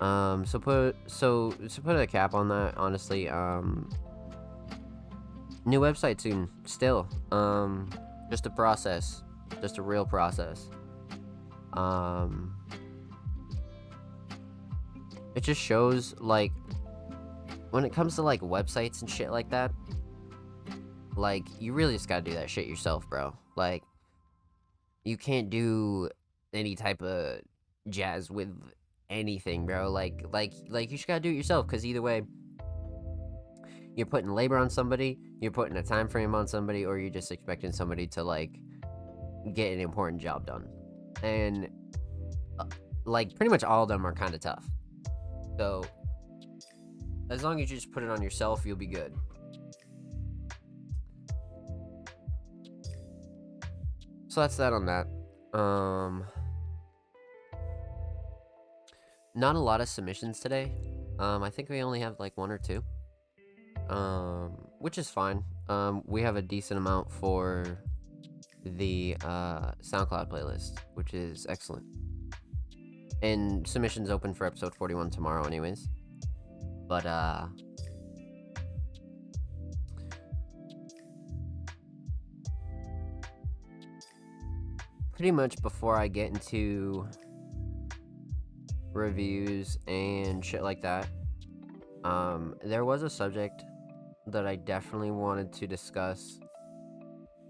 Um, 0.00 0.44
so 0.44 0.58
put 0.58 0.96
so 1.06 1.54
so 1.68 1.82
put 1.82 1.96
a 1.96 2.06
cap 2.06 2.34
on 2.34 2.48
that. 2.48 2.76
Honestly, 2.76 3.28
um, 3.28 3.88
new 5.64 5.80
website 5.80 6.20
soon. 6.20 6.48
Still, 6.64 7.08
um, 7.30 7.90
just 8.30 8.46
a 8.46 8.50
process, 8.50 9.22
just 9.60 9.78
a 9.78 9.82
real 9.82 10.04
process. 10.04 10.68
Um, 11.72 12.54
it 15.34 15.42
just 15.42 15.60
shows 15.60 16.14
like 16.18 16.52
when 17.70 17.84
it 17.84 17.92
comes 17.92 18.16
to 18.16 18.22
like 18.22 18.40
websites 18.40 19.00
and 19.00 19.10
shit 19.10 19.30
like 19.30 19.50
that. 19.50 19.72
Like 21.16 21.46
you 21.60 21.72
really 21.72 21.94
just 21.94 22.08
gotta 22.08 22.22
do 22.22 22.32
that 22.34 22.48
shit 22.48 22.66
yourself, 22.66 23.08
bro. 23.08 23.36
Like 23.56 23.82
you 25.04 25.16
can't 25.16 25.50
do 25.50 26.08
any 26.52 26.76
type 26.76 27.02
of 27.02 27.40
jazz 27.88 28.30
with 28.30 28.48
anything, 29.10 29.66
bro. 29.66 29.90
Like, 29.90 30.24
like, 30.32 30.52
like 30.68 30.90
you 30.90 30.96
just 30.96 31.08
gotta 31.08 31.20
do 31.20 31.30
it 31.30 31.34
yourself. 31.34 31.66
Cause 31.66 31.84
either 31.84 32.02
way, 32.02 32.22
you're 33.96 34.06
putting 34.06 34.30
labor 34.30 34.56
on 34.56 34.70
somebody, 34.70 35.18
you're 35.40 35.52
putting 35.52 35.76
a 35.76 35.82
time 35.82 36.08
frame 36.08 36.34
on 36.34 36.46
somebody, 36.46 36.84
or 36.84 36.98
you're 36.98 37.10
just 37.10 37.30
expecting 37.30 37.72
somebody 37.72 38.06
to 38.08 38.22
like 38.22 38.58
get 39.54 39.72
an 39.72 39.80
important 39.80 40.20
job 40.20 40.46
done. 40.46 40.66
And 41.22 41.68
uh, 42.58 42.64
like, 43.04 43.34
pretty 43.34 43.50
much 43.50 43.64
all 43.64 43.82
of 43.82 43.88
them 43.88 44.06
are 44.06 44.14
kind 44.14 44.34
of 44.34 44.40
tough. 44.40 44.66
So, 45.58 45.84
as 47.30 47.42
long 47.42 47.60
as 47.60 47.70
you 47.70 47.76
just 47.76 47.92
put 47.92 48.02
it 48.02 48.10
on 48.10 48.22
yourself, 48.22 48.64
you'll 48.64 48.76
be 48.76 48.86
good. 48.86 49.14
So 54.28 54.40
that's 54.40 54.56
that 54.56 54.72
on 54.72 54.86
that. 54.86 55.06
Um. 55.58 56.24
Not 59.34 59.56
a 59.56 59.58
lot 59.58 59.80
of 59.80 59.88
submissions 59.88 60.40
today. 60.40 60.72
Um, 61.18 61.42
I 61.42 61.48
think 61.48 61.70
we 61.70 61.82
only 61.82 62.00
have 62.00 62.20
like 62.20 62.36
one 62.36 62.50
or 62.50 62.58
two. 62.58 62.84
Um, 63.88 64.52
which 64.78 64.98
is 64.98 65.10
fine. 65.10 65.44
Um, 65.68 66.02
we 66.06 66.22
have 66.22 66.36
a 66.36 66.42
decent 66.42 66.78
amount 66.78 67.10
for 67.10 67.78
the 68.64 69.16
uh, 69.24 69.72
SoundCloud 69.82 70.28
playlist, 70.30 70.78
which 70.94 71.14
is 71.14 71.46
excellent. 71.48 71.84
And 73.22 73.66
submissions 73.66 74.10
open 74.10 74.34
for 74.34 74.46
episode 74.46 74.74
41 74.74 75.10
tomorrow, 75.10 75.44
anyways. 75.44 75.88
But, 76.88 77.06
uh, 77.06 77.46
pretty 85.12 85.30
much 85.30 85.60
before 85.62 85.96
I 85.96 86.08
get 86.08 86.28
into 86.28 87.06
reviews 88.92 89.78
and 89.86 90.44
shit 90.44 90.62
like 90.62 90.82
that. 90.82 91.06
Um, 92.04 92.56
there 92.64 92.84
was 92.84 93.02
a 93.02 93.10
subject 93.10 93.62
that 94.26 94.46
I 94.46 94.56
definitely 94.56 95.10
wanted 95.10 95.52
to 95.54 95.66
discuss. 95.66 96.38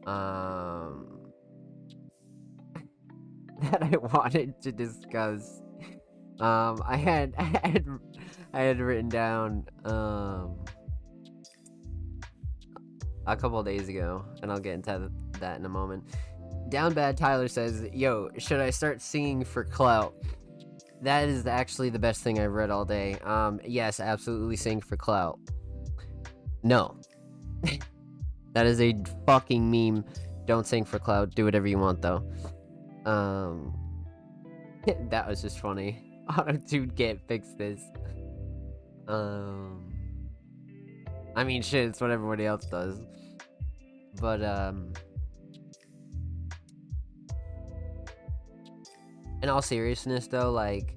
Um, 0.06 1.32
that 3.62 3.82
I 3.82 3.96
wanted 3.96 4.60
to 4.62 4.72
discuss. 4.72 5.62
Um, 6.40 6.82
I 6.86 6.96
had, 6.96 7.34
I 7.38 7.68
had, 7.68 7.86
I 8.52 8.60
had 8.62 8.80
written 8.80 9.08
down, 9.08 9.66
um, 9.84 10.56
a 13.26 13.36
couple 13.36 13.62
days 13.62 13.88
ago, 13.88 14.24
and 14.42 14.50
I'll 14.50 14.58
get 14.58 14.74
into 14.74 15.10
that 15.38 15.58
in 15.58 15.64
a 15.64 15.68
moment. 15.68 16.04
Down 16.68 16.94
Bad 16.94 17.16
Tyler 17.16 17.48
says, 17.48 17.86
Yo, 17.92 18.30
should 18.38 18.60
I 18.60 18.70
start 18.70 19.00
singing 19.00 19.44
for 19.44 19.64
clout? 19.64 20.14
That 21.02 21.28
is 21.28 21.46
actually 21.46 21.90
the 21.90 21.98
best 21.98 22.22
thing 22.22 22.38
I've 22.38 22.52
read 22.52 22.70
all 22.70 22.84
day. 22.84 23.16
Um, 23.24 23.60
yes, 23.64 24.00
absolutely 24.00 24.56
sing 24.56 24.80
for 24.80 24.96
clout. 24.96 25.38
No. 26.62 26.96
that 28.54 28.66
is 28.66 28.80
a 28.80 28.96
fucking 29.26 29.70
meme. 29.70 30.04
Don't 30.46 30.66
sing 30.66 30.84
for 30.84 30.98
cloud. 30.98 31.34
Do 31.34 31.44
whatever 31.44 31.66
you 31.66 31.78
want, 31.78 32.02
though. 32.02 32.22
Um, 33.04 33.74
that 35.10 35.26
was 35.28 35.42
just 35.42 35.60
funny. 35.60 36.24
Auto 36.38 36.56
tune 36.56 36.90
can't 36.90 37.20
fix 37.26 37.52
this. 37.54 37.80
Um, 39.08 39.92
I 41.34 41.44
mean, 41.44 41.62
shit, 41.62 41.88
it's 41.88 42.00
what 42.00 42.10
everybody 42.10 42.46
else 42.46 42.66
does. 42.66 43.00
But, 44.20 44.42
um, 44.44 44.92
in 49.42 49.48
all 49.48 49.62
seriousness 49.62 50.28
though 50.28 50.50
like 50.50 50.94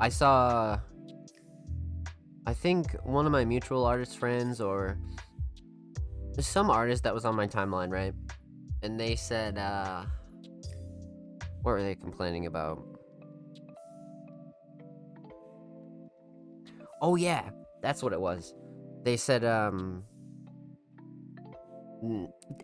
I 0.00 0.08
saw 0.08 0.78
I 2.46 2.54
think 2.54 2.92
one 3.04 3.26
of 3.26 3.32
my 3.32 3.44
mutual 3.44 3.84
artist 3.84 4.18
friends 4.18 4.60
or 4.60 4.98
some 6.38 6.70
artist 6.70 7.04
that 7.04 7.12
was 7.12 7.26
on 7.26 7.36
my 7.36 7.46
timeline, 7.46 7.90
right? 7.90 8.14
And 8.82 8.98
they 8.98 9.14
said 9.14 9.58
uh 9.58 10.04
what 11.62 11.72
were 11.72 11.82
they 11.82 11.94
complaining 11.94 12.46
about? 12.46 12.82
Oh 17.02 17.16
yeah, 17.16 17.50
that's 17.82 18.02
what 18.02 18.14
it 18.14 18.20
was. 18.20 18.54
They 19.04 19.18
said 19.18 19.44
um 19.44 20.02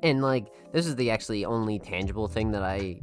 and 0.02 0.22
like 0.22 0.46
this 0.72 0.86
is 0.86 0.96
the 0.96 1.10
actually 1.10 1.44
only 1.44 1.78
tangible 1.78 2.28
thing 2.28 2.50
that 2.52 2.62
I 2.62 3.02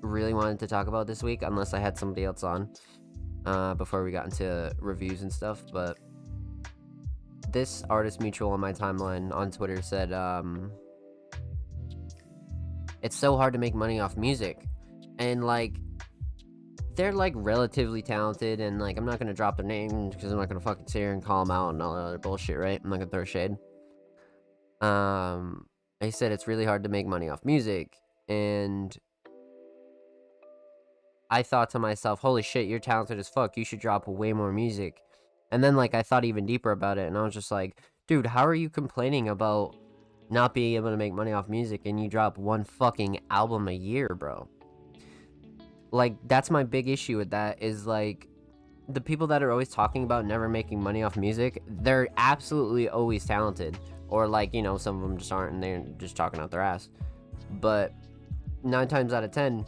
really 0.00 0.32
wanted 0.32 0.60
to 0.60 0.68
talk 0.68 0.86
about 0.86 1.08
this 1.08 1.24
week, 1.24 1.42
unless 1.42 1.74
I 1.74 1.80
had 1.80 1.98
somebody 1.98 2.24
else 2.24 2.44
on 2.44 2.70
uh, 3.46 3.74
before 3.74 4.04
we 4.04 4.10
got 4.10 4.24
into 4.24 4.74
reviews 4.80 5.22
and 5.22 5.32
stuff. 5.32 5.62
But 5.72 5.98
this 7.50 7.82
artist 7.90 8.20
mutual 8.20 8.50
on 8.50 8.60
my 8.60 8.72
timeline 8.72 9.32
on 9.32 9.50
Twitter 9.50 9.82
said, 9.82 10.12
um, 10.12 10.72
it's 13.02 13.16
so 13.16 13.36
hard 13.36 13.52
to 13.52 13.58
make 13.58 13.74
money 13.74 14.00
off 14.00 14.16
music. 14.16 14.64
And 15.18 15.44
like, 15.44 15.76
they're 16.94 17.12
like 17.12 17.32
relatively 17.36 18.02
talented, 18.02 18.60
and 18.60 18.78
like, 18.80 18.98
I'm 18.98 19.06
not 19.06 19.18
gonna 19.18 19.34
drop 19.34 19.56
their 19.56 19.66
name 19.66 20.10
because 20.10 20.30
I'm 20.30 20.38
not 20.38 20.48
gonna 20.48 20.60
fucking 20.60 20.88
sit 20.88 20.98
here 20.98 21.12
and 21.12 21.24
call 21.24 21.44
them 21.44 21.50
out 21.50 21.70
and 21.70 21.82
all 21.82 21.94
that 21.94 22.02
other 22.02 22.18
bullshit, 22.18 22.58
right? 22.58 22.80
I'm 22.82 22.90
not 22.90 22.98
gonna 22.98 23.10
throw 23.10 23.24
shade. 23.24 23.56
Um, 24.80 25.66
they 26.00 26.10
said 26.10 26.32
it's 26.32 26.46
really 26.46 26.64
hard 26.64 26.82
to 26.82 26.88
make 26.90 27.06
money 27.06 27.28
off 27.30 27.44
music, 27.44 27.96
and 28.28 28.94
I 31.32 31.42
thought 31.42 31.70
to 31.70 31.78
myself, 31.78 32.20
holy 32.20 32.42
shit, 32.42 32.68
you're 32.68 32.78
talented 32.78 33.18
as 33.18 33.26
fuck. 33.26 33.56
You 33.56 33.64
should 33.64 33.80
drop 33.80 34.06
way 34.06 34.34
more 34.34 34.52
music. 34.52 35.00
And 35.50 35.64
then, 35.64 35.76
like, 35.76 35.94
I 35.94 36.02
thought 36.02 36.26
even 36.26 36.44
deeper 36.44 36.72
about 36.72 36.98
it, 36.98 37.08
and 37.08 37.16
I 37.16 37.22
was 37.22 37.32
just 37.32 37.50
like, 37.50 37.80
dude, 38.06 38.26
how 38.26 38.46
are 38.46 38.54
you 38.54 38.68
complaining 38.68 39.30
about 39.30 39.74
not 40.28 40.52
being 40.52 40.76
able 40.76 40.90
to 40.90 40.96
make 40.98 41.14
money 41.14 41.32
off 41.32 41.48
music 41.48 41.86
and 41.86 41.98
you 41.98 42.10
drop 42.10 42.36
one 42.36 42.64
fucking 42.64 43.20
album 43.30 43.68
a 43.68 43.72
year, 43.72 44.08
bro? 44.08 44.46
Like, 45.90 46.16
that's 46.28 46.50
my 46.50 46.64
big 46.64 46.86
issue 46.86 47.16
with 47.16 47.30
that 47.30 47.62
is 47.62 47.86
like, 47.86 48.28
the 48.90 49.00
people 49.00 49.26
that 49.28 49.42
are 49.42 49.50
always 49.50 49.70
talking 49.70 50.04
about 50.04 50.26
never 50.26 50.50
making 50.50 50.82
money 50.82 51.02
off 51.02 51.16
music, 51.16 51.62
they're 51.66 52.08
absolutely 52.18 52.90
always 52.90 53.24
talented. 53.24 53.78
Or, 54.08 54.28
like, 54.28 54.52
you 54.52 54.60
know, 54.60 54.76
some 54.76 54.96
of 54.96 55.02
them 55.02 55.16
just 55.16 55.32
aren't 55.32 55.54
and 55.54 55.62
they're 55.62 55.82
just 55.96 56.14
talking 56.14 56.40
out 56.40 56.50
their 56.50 56.60
ass. 56.60 56.90
But 57.52 57.94
nine 58.62 58.86
times 58.86 59.14
out 59.14 59.24
of 59.24 59.30
ten, 59.30 59.64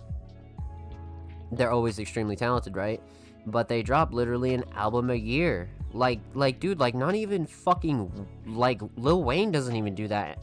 they're 1.56 1.72
always 1.72 1.98
extremely 1.98 2.36
talented, 2.36 2.76
right? 2.76 3.00
but 3.46 3.68
they 3.68 3.82
drop 3.82 4.12
literally 4.12 4.54
an 4.54 4.64
album 4.74 5.10
a 5.10 5.14
year. 5.14 5.68
Like, 5.92 6.20
like, 6.34 6.60
dude, 6.60 6.80
like, 6.80 6.94
not 6.94 7.14
even 7.14 7.46
fucking, 7.46 8.26
like, 8.46 8.80
Lil 8.96 9.22
Wayne 9.22 9.52
doesn't 9.52 9.76
even 9.76 9.94
do 9.94 10.08
that. 10.08 10.38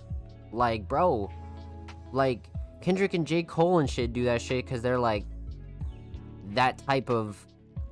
Like, 0.51 0.87
bro, 0.87 1.29
like, 2.11 2.47
Kendrick 2.81 3.13
and 3.13 3.25
J. 3.27 3.43
Cole 3.43 3.79
and 3.79 3.89
shit 3.89 4.13
do 4.13 4.23
that 4.25 4.41
shit 4.41 4.65
because 4.65 4.81
they're, 4.81 4.99
like, 4.99 5.25
that 6.51 6.77
type 6.77 7.09
of, 7.09 7.43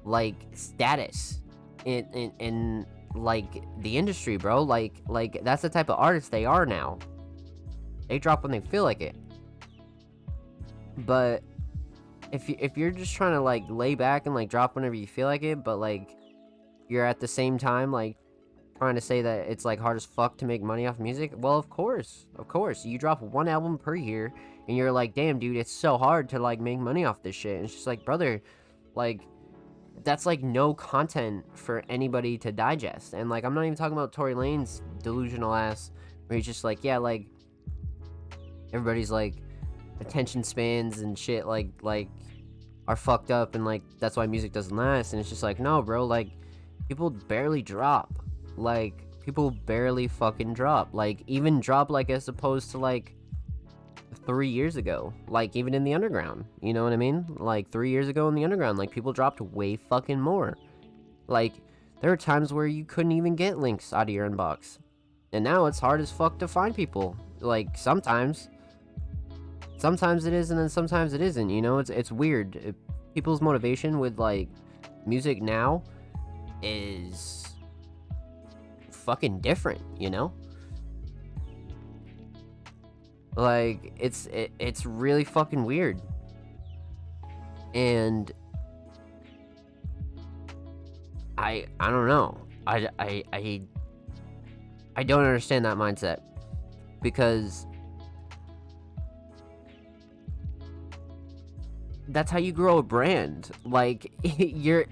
like, 0.06 0.36
status 0.54 1.40
in, 1.86 2.06
in, 2.14 2.32
in, 2.40 2.86
like, 3.14 3.64
the 3.82 3.98
industry, 3.98 4.38
bro. 4.38 4.62
Like, 4.62 5.02
like, 5.08 5.42
that's 5.44 5.62
the 5.62 5.70
type 5.70 5.90
of 5.90 6.00
artist 6.00 6.32
they 6.32 6.46
are 6.46 6.66
now. 6.66 7.00
They 8.08 8.20
drop 8.20 8.44
when 8.44 8.52
they 8.52 8.62
feel 8.62 8.84
like 8.84 9.02
it. 9.02 9.16
But 11.00 11.44
if 12.32 12.50
you, 12.50 12.56
if 12.60 12.78
you're 12.78 12.92
just 12.92 13.14
trying 13.16 13.34
to 13.34 13.42
like 13.42 13.64
lay 13.70 13.96
back 13.96 14.26
and 14.26 14.36
like 14.36 14.50
drop 14.50 14.76
whenever 14.76 14.96
you 14.96 15.08
feel 15.08 15.28
like 15.28 15.44
it, 15.44 15.64
but 15.64 15.78
like 15.78 16.16
you're 16.88 17.06
at 17.06 17.20
the 17.20 17.28
same 17.28 17.58
time 17.58 17.92
like 17.92 18.18
trying 18.80 18.96
to 18.96 19.02
say 19.02 19.22
that 19.22 19.48
it's 19.48 19.66
like 19.66 19.80
hard 19.80 19.98
as 19.98 20.06
fuck 20.06 20.38
to 20.38 20.46
make 20.46 20.62
money 20.62 20.88
off 20.88 21.00
music, 21.00 21.34
well, 21.36 21.58
of 21.58 21.70
course, 21.70 22.26
of 22.38 22.48
course, 22.48 22.86
you 22.86 22.98
drop 22.98 23.22
one 23.22 23.48
album 23.48 23.78
per 23.78 23.94
year, 23.94 24.34
and 24.68 24.78
you're 24.78 24.92
like, 24.92 25.14
damn, 25.14 25.38
dude, 25.38 25.58
it's 25.58 25.72
so 25.72 25.98
hard 25.98 26.30
to 26.30 26.40
like 26.40 26.62
make 26.62 26.80
money 26.80 27.04
off 27.04 27.22
this 27.22 27.36
shit. 27.36 27.58
And 27.58 27.66
it's 27.66 27.74
just 27.74 27.88
like, 27.88 28.06
brother, 28.06 28.42
like 28.96 29.22
that's 30.04 30.26
like 30.26 30.42
no 30.42 30.74
content 30.74 31.44
for 31.54 31.84
anybody 31.90 32.38
to 32.38 32.52
digest. 32.52 33.14
And 33.14 33.30
like 33.30 33.44
I'm 33.44 33.54
not 33.54 33.64
even 33.64 33.76
talking 33.76 33.94
about 33.94 34.14
Tory 34.14 34.34
Lanez 34.34 34.82
delusional 35.04 35.54
ass 35.54 35.92
where 36.28 36.38
he's 36.38 36.46
just 36.46 36.64
like, 36.64 36.84
yeah, 36.84 36.98
like 36.98 37.28
everybody's 38.72 39.12
like 39.12 39.36
attention 40.00 40.44
spans 40.44 41.00
and 41.00 41.18
shit 41.18 41.46
like 41.46 41.70
like 41.82 42.10
are 42.88 42.96
fucked 42.96 43.30
up 43.30 43.56
and 43.56 43.66
like 43.66 43.84
that's 44.00 44.18
why 44.18 44.26
music 44.28 44.52
doesn't 44.52 44.76
last. 44.76 45.14
And 45.14 45.20
it's 45.20 45.30
just 45.30 45.44
like 45.44 45.60
no 45.60 45.82
bro 45.82 46.06
like 46.06 46.30
people 46.88 47.10
barely 47.10 47.62
drop. 47.62 48.14
Like 48.58 49.06
people 49.22 49.52
barely 49.52 50.08
fucking 50.08 50.54
drop. 50.54 50.90
Like 50.94 51.24
even 51.28 51.60
drop 51.60 51.90
like 51.90 52.10
as 52.10 52.28
opposed 52.28 52.72
to 52.72 52.78
like 52.78 53.16
three 54.26 54.50
years 54.50 54.76
ago. 54.76 55.14
Like 55.28 55.56
even 55.56 55.74
in 55.74 55.84
the 55.84 55.94
underground. 55.94 56.46
You 56.62 56.74
know 56.74 56.84
what 56.84 56.94
i 56.94 56.98
mean? 56.98 57.26
Like 57.38 57.70
three 57.70 57.92
years 57.92 58.08
ago 58.08 58.28
in 58.28 58.36
the 58.36 58.44
underground 58.44 58.78
like 58.78 58.92
people 58.92 59.14
dropped 59.14 59.40
way 59.40 59.76
fucking 59.76 60.20
more. 60.20 60.58
Like 61.28 61.54
there 62.02 62.12
are 62.12 62.18
times 62.18 62.52
where 62.52 62.68
you 62.68 62.86
couldn't 62.86 63.12
even 63.12 63.36
get 63.36 63.60
links 63.60 63.94
out 63.94 64.04
of 64.04 64.10
your 64.10 64.28
inbox. 64.28 64.80
And 65.32 65.44
now 65.44 65.66
it's 65.68 65.80
hard 65.80 66.02
as 66.02 66.12
fuck 66.12 66.40
to 66.40 66.48
find 66.48 66.76
people. 66.76 67.16
Like 67.40 67.78
sometimes 67.78 68.50
sometimes 69.80 70.26
it 70.26 70.34
is 70.34 70.52
and 70.52 70.60
then 70.60 70.70
sometimes 70.70 71.14
it 71.14 71.22
isn't 71.22 71.50
you 71.50 71.62
know? 71.62 71.80
It's 71.80 71.90
it's 71.90 72.12
weird. 72.12 72.56
It, 72.58 72.76
people's 73.16 73.42
motivation 73.42 74.00
with 74.00 74.20
like 74.20 74.50
music 75.06 75.42
now 75.42 75.84
is 76.62 77.48
fucking 78.92 79.40
different 79.40 79.82
you 79.98 80.10
know? 80.10 80.34
Like 83.36 83.94
it's 83.98 84.26
it, 84.28 84.52
it's 84.60 84.86
really 84.86 85.24
fucking 85.24 85.64
weird. 85.64 86.02
And 87.74 88.32
i 91.38 91.66
i 91.80 91.90
don't 91.90 92.08
know. 92.08 92.38
I 92.68 92.90
i 93.00 93.24
i, 93.32 93.62
I 94.98 95.04
don't 95.04 95.24
understand 95.24 95.64
that 95.66 95.78
mindset 95.78 96.20
because 97.02 97.66
that's 102.10 102.32
how 102.32 102.40
you 102.40 102.52
grow 102.52 102.80
a 102.80 102.84
brand. 102.84 103.52
Like 103.66 104.12
you're 104.24 104.86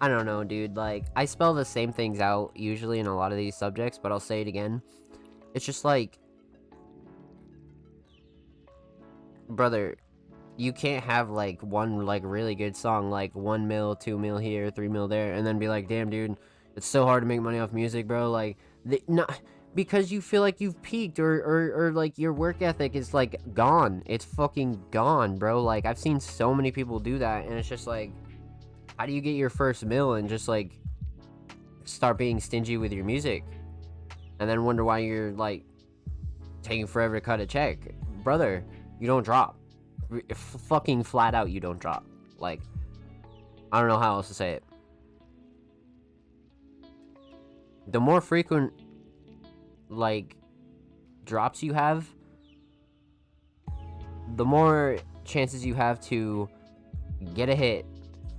I 0.00 0.08
don't 0.08 0.26
know, 0.26 0.44
dude. 0.44 0.76
Like 0.76 1.04
I 1.16 1.24
spell 1.24 1.54
the 1.54 1.64
same 1.64 1.92
things 1.92 2.20
out 2.20 2.52
usually 2.54 2.98
in 2.98 3.06
a 3.06 3.14
lot 3.14 3.32
of 3.32 3.38
these 3.38 3.56
subjects, 3.56 3.98
but 3.98 4.12
I'll 4.12 4.20
say 4.20 4.40
it 4.40 4.48
again. 4.48 4.82
It's 5.54 5.64
just 5.64 5.84
like 5.84 6.18
brother, 9.48 9.96
you 10.56 10.72
can't 10.72 11.04
have 11.04 11.30
like 11.30 11.60
one 11.62 12.06
like 12.06 12.22
really 12.24 12.54
good 12.54 12.76
song 12.76 13.10
like 13.10 13.34
1 13.34 13.66
mil, 13.66 13.96
2 13.96 14.18
mil 14.18 14.38
here, 14.38 14.70
3 14.70 14.88
mil 14.88 15.08
there 15.08 15.34
and 15.34 15.46
then 15.46 15.58
be 15.58 15.68
like, 15.68 15.88
"Damn, 15.88 16.10
dude, 16.10 16.36
it's 16.76 16.86
so 16.86 17.04
hard 17.04 17.22
to 17.22 17.26
make 17.26 17.40
money 17.40 17.58
off 17.58 17.72
music, 17.72 18.06
bro." 18.06 18.30
Like 18.30 18.56
the, 18.84 19.02
not 19.08 19.40
because 19.74 20.12
you 20.12 20.20
feel 20.20 20.40
like 20.40 20.60
you've 20.60 20.80
peaked 20.82 21.18
or, 21.18 21.34
or, 21.42 21.86
or 21.86 21.92
like 21.92 22.16
your 22.16 22.32
work 22.32 22.62
ethic 22.62 22.94
is 22.94 23.12
like 23.12 23.40
gone. 23.54 24.02
It's 24.06 24.24
fucking 24.24 24.80
gone, 24.90 25.36
bro. 25.36 25.62
Like 25.62 25.84
I've 25.84 25.98
seen 25.98 26.20
so 26.20 26.54
many 26.54 26.70
people 26.70 27.00
do 27.00 27.18
that 27.18 27.44
and 27.44 27.54
it's 27.54 27.68
just 27.68 27.86
like 27.86 28.12
how 28.96 29.06
do 29.06 29.12
you 29.12 29.20
get 29.20 29.32
your 29.32 29.50
first 29.50 29.84
mill 29.84 30.14
and 30.14 30.28
just 30.28 30.46
like 30.46 30.78
start 31.84 32.16
being 32.16 32.38
stingy 32.38 32.76
with 32.76 32.92
your 32.92 33.04
music 33.04 33.44
and 34.38 34.48
then 34.48 34.64
wonder 34.64 34.84
why 34.84 34.98
you're 34.98 35.32
like 35.32 35.64
taking 36.62 36.86
forever 36.86 37.16
to 37.16 37.20
cut 37.20 37.40
a 37.40 37.46
check. 37.46 37.78
Brother, 38.22 38.64
you 39.00 39.06
don't 39.06 39.24
drop. 39.24 39.58
F- 40.30 40.36
fucking 40.68 41.02
flat 41.02 41.34
out 41.34 41.50
you 41.50 41.60
don't 41.60 41.80
drop. 41.80 42.06
Like 42.38 42.60
I 43.72 43.80
don't 43.80 43.88
know 43.88 43.98
how 43.98 44.14
else 44.14 44.28
to 44.28 44.34
say 44.34 44.52
it. 44.52 44.64
The 47.88 48.00
more 48.00 48.20
frequent 48.20 48.72
like 49.96 50.36
drops 51.24 51.62
you 51.62 51.72
have, 51.72 52.08
the 54.36 54.44
more 54.44 54.98
chances 55.24 55.64
you 55.64 55.74
have 55.74 56.00
to 56.02 56.48
get 57.34 57.48
a 57.48 57.54
hit, 57.54 57.86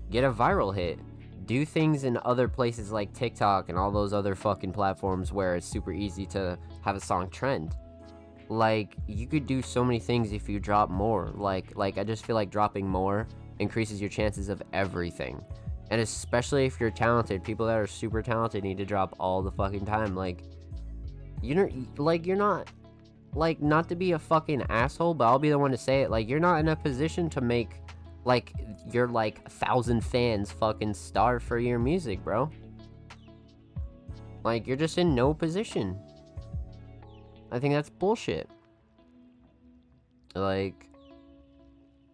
get 0.10 0.24
a 0.24 0.32
viral 0.32 0.74
hit, 0.74 1.00
do 1.46 1.66
things 1.66 2.04
in 2.04 2.18
other 2.26 2.48
places 2.48 2.92
like 2.92 3.14
TikTok 3.14 3.70
and 3.70 3.78
all 3.78 3.92
those 3.92 4.14
other 4.14 4.36
fucking 4.36 4.72
platforms 4.72 5.32
where 5.32 5.56
it's 5.56 5.68
super 5.68 5.92
easy 5.92 6.26
to 6.28 6.58
have 6.82 6.96
a 6.96 7.00
song 7.00 7.30
trend. 7.30 7.76
Like 8.50 8.96
you 9.08 9.28
could 9.28 9.48
do 9.48 9.62
so 9.62 9.84
many 9.84 10.00
things 10.00 10.32
if 10.32 10.50
you 10.50 10.60
drop 10.60 10.90
more. 10.90 11.32
Like 11.34 11.76
like 11.76 11.98
I 11.98 12.04
just 12.04 12.26
feel 12.26 12.36
like 12.36 12.50
dropping 12.50 12.88
more 12.88 13.28
increases 13.60 14.00
your 14.00 14.10
chances 14.10 14.50
of 14.50 14.62
everything. 14.74 15.44
And 15.92 16.02
especially 16.02 16.66
if 16.66 16.80
you're 16.80 16.92
talented, 16.92 17.44
people 17.44 17.66
that 17.68 17.78
are 17.78 17.88
super 17.88 18.22
talented 18.22 18.64
need 18.64 18.78
to 18.78 18.86
drop 18.86 19.16
all 19.20 19.42
the 19.42 19.52
fucking 19.52 19.86
time. 19.86 20.16
Like 20.16 20.44
you're 21.46 21.70
like 21.98 22.26
you're 22.26 22.36
not 22.36 22.70
like 23.34 23.62
not 23.62 23.90
to 23.90 23.96
be 23.96 24.14
a 24.14 24.20
fucking 24.20 24.64
asshole, 24.70 25.14
but 25.14 25.26
I'll 25.26 25.40
be 25.40 25.50
the 25.50 25.60
one 25.60 25.72
to 25.72 25.78
say 25.78 26.02
it. 26.02 26.10
Like 26.10 26.28
you're 26.28 26.40
not 26.40 26.60
in 26.60 26.70
a 26.70 26.76
position 26.76 27.30
to 27.32 27.42
make 27.42 27.82
like 28.24 28.54
your 28.92 29.08
like 29.08 29.42
a 29.46 29.50
thousand 29.50 30.02
fans 30.04 30.52
fucking 30.52 30.94
starve 30.94 31.44
for 31.44 31.60
your 31.60 31.80
music, 31.80 32.24
bro. 32.24 32.50
Like 34.44 34.66
you're 34.66 34.78
just 34.78 34.98
in 34.98 35.14
no 35.14 35.34
position. 35.34 35.98
I 37.52 37.60
think 37.60 37.74
that's 37.74 37.90
bullshit. 37.90 38.50
Like 40.34 40.90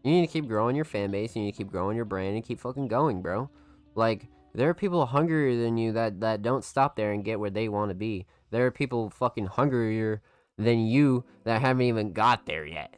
you 0.03 0.11
need 0.11 0.21
to 0.21 0.31
keep 0.31 0.47
growing 0.47 0.75
your 0.75 0.85
fan 0.85 1.11
base, 1.11 1.35
you 1.35 1.43
need 1.43 1.51
to 1.51 1.57
keep 1.57 1.71
growing 1.71 1.95
your 1.95 2.05
brand 2.05 2.35
and 2.35 2.43
keep 2.43 2.59
fucking 2.59 2.87
going, 2.87 3.21
bro. 3.21 3.49
Like 3.95 4.27
there 4.53 4.69
are 4.69 4.73
people 4.73 5.05
hungrier 5.05 5.61
than 5.61 5.77
you 5.77 5.93
that 5.93 6.19
that 6.19 6.41
don't 6.41 6.63
stop 6.63 6.95
there 6.95 7.11
and 7.11 7.23
get 7.23 7.39
where 7.39 7.49
they 7.49 7.69
want 7.69 7.89
to 7.89 7.95
be. 7.95 8.25
There 8.49 8.65
are 8.65 8.71
people 8.71 9.09
fucking 9.09 9.45
hungrier 9.45 10.21
than 10.57 10.85
you 10.85 11.23
that 11.45 11.61
haven't 11.61 11.83
even 11.83 12.13
got 12.13 12.45
there 12.45 12.65
yet. 12.65 12.95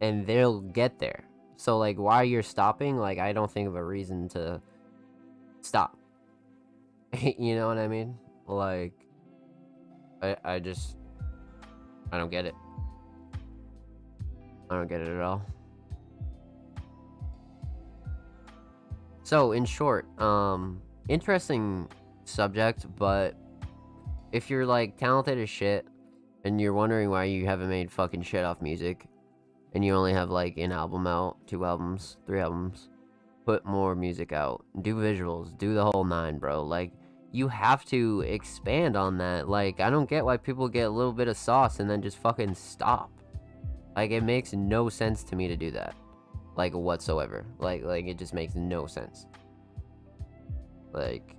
And 0.00 0.26
they'll 0.26 0.60
get 0.60 0.98
there. 0.98 1.24
So 1.56 1.78
like 1.78 1.98
why 1.98 2.24
you're 2.24 2.42
stopping, 2.42 2.98
like 2.98 3.18
I 3.18 3.32
don't 3.32 3.50
think 3.50 3.68
of 3.68 3.76
a 3.76 3.84
reason 3.84 4.28
to 4.30 4.60
stop. 5.62 5.96
you 7.18 7.54
know 7.54 7.68
what 7.68 7.78
I 7.78 7.88
mean? 7.88 8.18
Like 8.46 8.92
I 10.20 10.36
I 10.44 10.58
just 10.58 10.96
I 12.10 12.18
don't 12.18 12.30
get 12.30 12.44
it. 12.44 12.54
I 14.70 14.76
don't 14.76 14.88
get 14.88 15.00
it 15.00 15.08
at 15.08 15.20
all. 15.20 15.42
So, 19.32 19.52
in 19.52 19.64
short, 19.64 20.04
um 20.20 20.82
interesting 21.08 21.88
subject, 22.24 22.84
but 22.96 23.34
if 24.30 24.50
you're 24.50 24.66
like 24.66 24.98
talented 24.98 25.38
as 25.38 25.48
shit 25.48 25.86
and 26.44 26.60
you're 26.60 26.74
wondering 26.74 27.08
why 27.08 27.24
you 27.24 27.46
haven't 27.46 27.70
made 27.70 27.90
fucking 27.90 28.24
shit 28.24 28.44
off 28.44 28.60
music 28.60 29.06
and 29.72 29.82
you 29.82 29.94
only 29.94 30.12
have 30.12 30.28
like 30.28 30.58
an 30.58 30.70
album 30.70 31.06
out, 31.06 31.38
two 31.46 31.64
albums, 31.64 32.18
three 32.26 32.40
albums, 32.40 32.90
put 33.46 33.64
more 33.64 33.94
music 33.94 34.32
out, 34.34 34.66
do 34.82 34.96
visuals, 34.96 35.56
do 35.56 35.72
the 35.72 35.86
whole 35.86 36.04
nine, 36.04 36.36
bro. 36.36 36.62
Like 36.62 36.92
you 37.30 37.48
have 37.48 37.86
to 37.86 38.20
expand 38.28 38.98
on 38.98 39.16
that. 39.16 39.48
Like 39.48 39.80
I 39.80 39.88
don't 39.88 40.10
get 40.10 40.26
why 40.26 40.36
people 40.36 40.68
get 40.68 40.88
a 40.88 40.90
little 40.90 41.14
bit 41.14 41.28
of 41.28 41.38
sauce 41.38 41.80
and 41.80 41.88
then 41.88 42.02
just 42.02 42.18
fucking 42.18 42.54
stop. 42.54 43.10
Like 43.96 44.10
it 44.10 44.24
makes 44.24 44.52
no 44.52 44.90
sense 44.90 45.24
to 45.24 45.36
me 45.36 45.48
to 45.48 45.56
do 45.56 45.70
that. 45.70 45.94
Like 46.56 46.74
whatsoever. 46.74 47.44
Like 47.58 47.84
like 47.84 48.06
it 48.06 48.18
just 48.18 48.34
makes 48.34 48.54
no 48.54 48.86
sense. 48.86 49.26
Like 50.92 51.36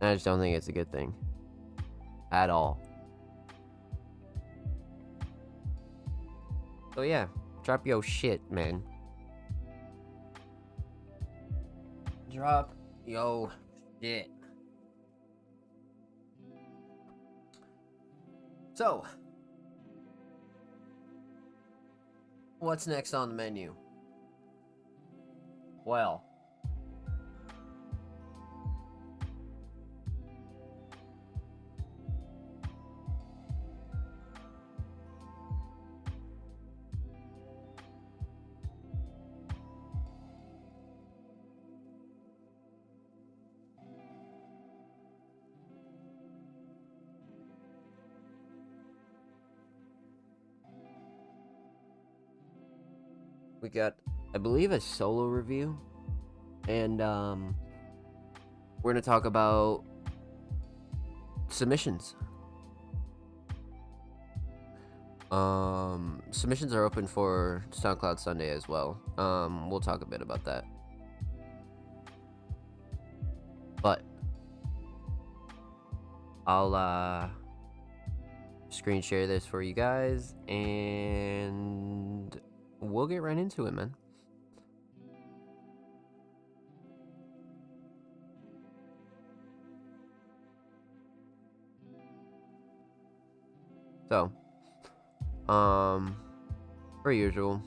I 0.00 0.14
just 0.14 0.24
don't 0.24 0.38
think 0.38 0.56
it's 0.56 0.68
a 0.68 0.72
good 0.72 0.90
thing. 0.90 1.14
At 2.30 2.50
all. 2.50 2.80
So 6.94 7.02
yeah, 7.02 7.26
drop 7.62 7.86
your 7.86 8.02
shit, 8.02 8.40
man. 8.50 8.82
Drop 12.30 12.74
yo 13.06 13.50
shit. 14.00 14.30
So, 18.74 19.04
what's 22.62 22.86
next 22.86 23.12
on 23.12 23.28
the 23.28 23.34
menu? 23.34 23.74
Well, 25.84 26.24
got, 53.72 53.96
I 54.34 54.38
believe, 54.38 54.72
a 54.72 54.80
solo 54.80 55.24
review, 55.24 55.78
and 56.68 57.00
um, 57.00 57.54
we're 58.82 58.92
gonna 58.92 59.02
talk 59.02 59.24
about 59.24 59.84
submissions. 61.48 62.16
Um, 65.30 66.22
submissions 66.30 66.74
are 66.74 66.84
open 66.84 67.06
for 67.06 67.64
SoundCloud 67.70 68.18
Sunday 68.18 68.50
as 68.50 68.68
well. 68.68 69.00
Um, 69.16 69.70
we'll 69.70 69.80
talk 69.80 70.02
a 70.02 70.06
bit 70.06 70.20
about 70.20 70.44
that. 70.44 70.64
But 73.82 74.02
I'll 76.46 76.74
uh 76.74 77.28
screen 78.68 79.02
share 79.02 79.26
this 79.26 79.46
for 79.46 79.62
you 79.62 79.74
guys 79.74 80.34
and 80.48 82.40
we'll 82.82 83.06
get 83.06 83.22
right 83.22 83.38
into 83.38 83.66
it, 83.66 83.72
man. 83.72 83.94
So, 94.08 94.30
um, 95.48 96.14
per 97.02 97.12
usual, 97.12 97.62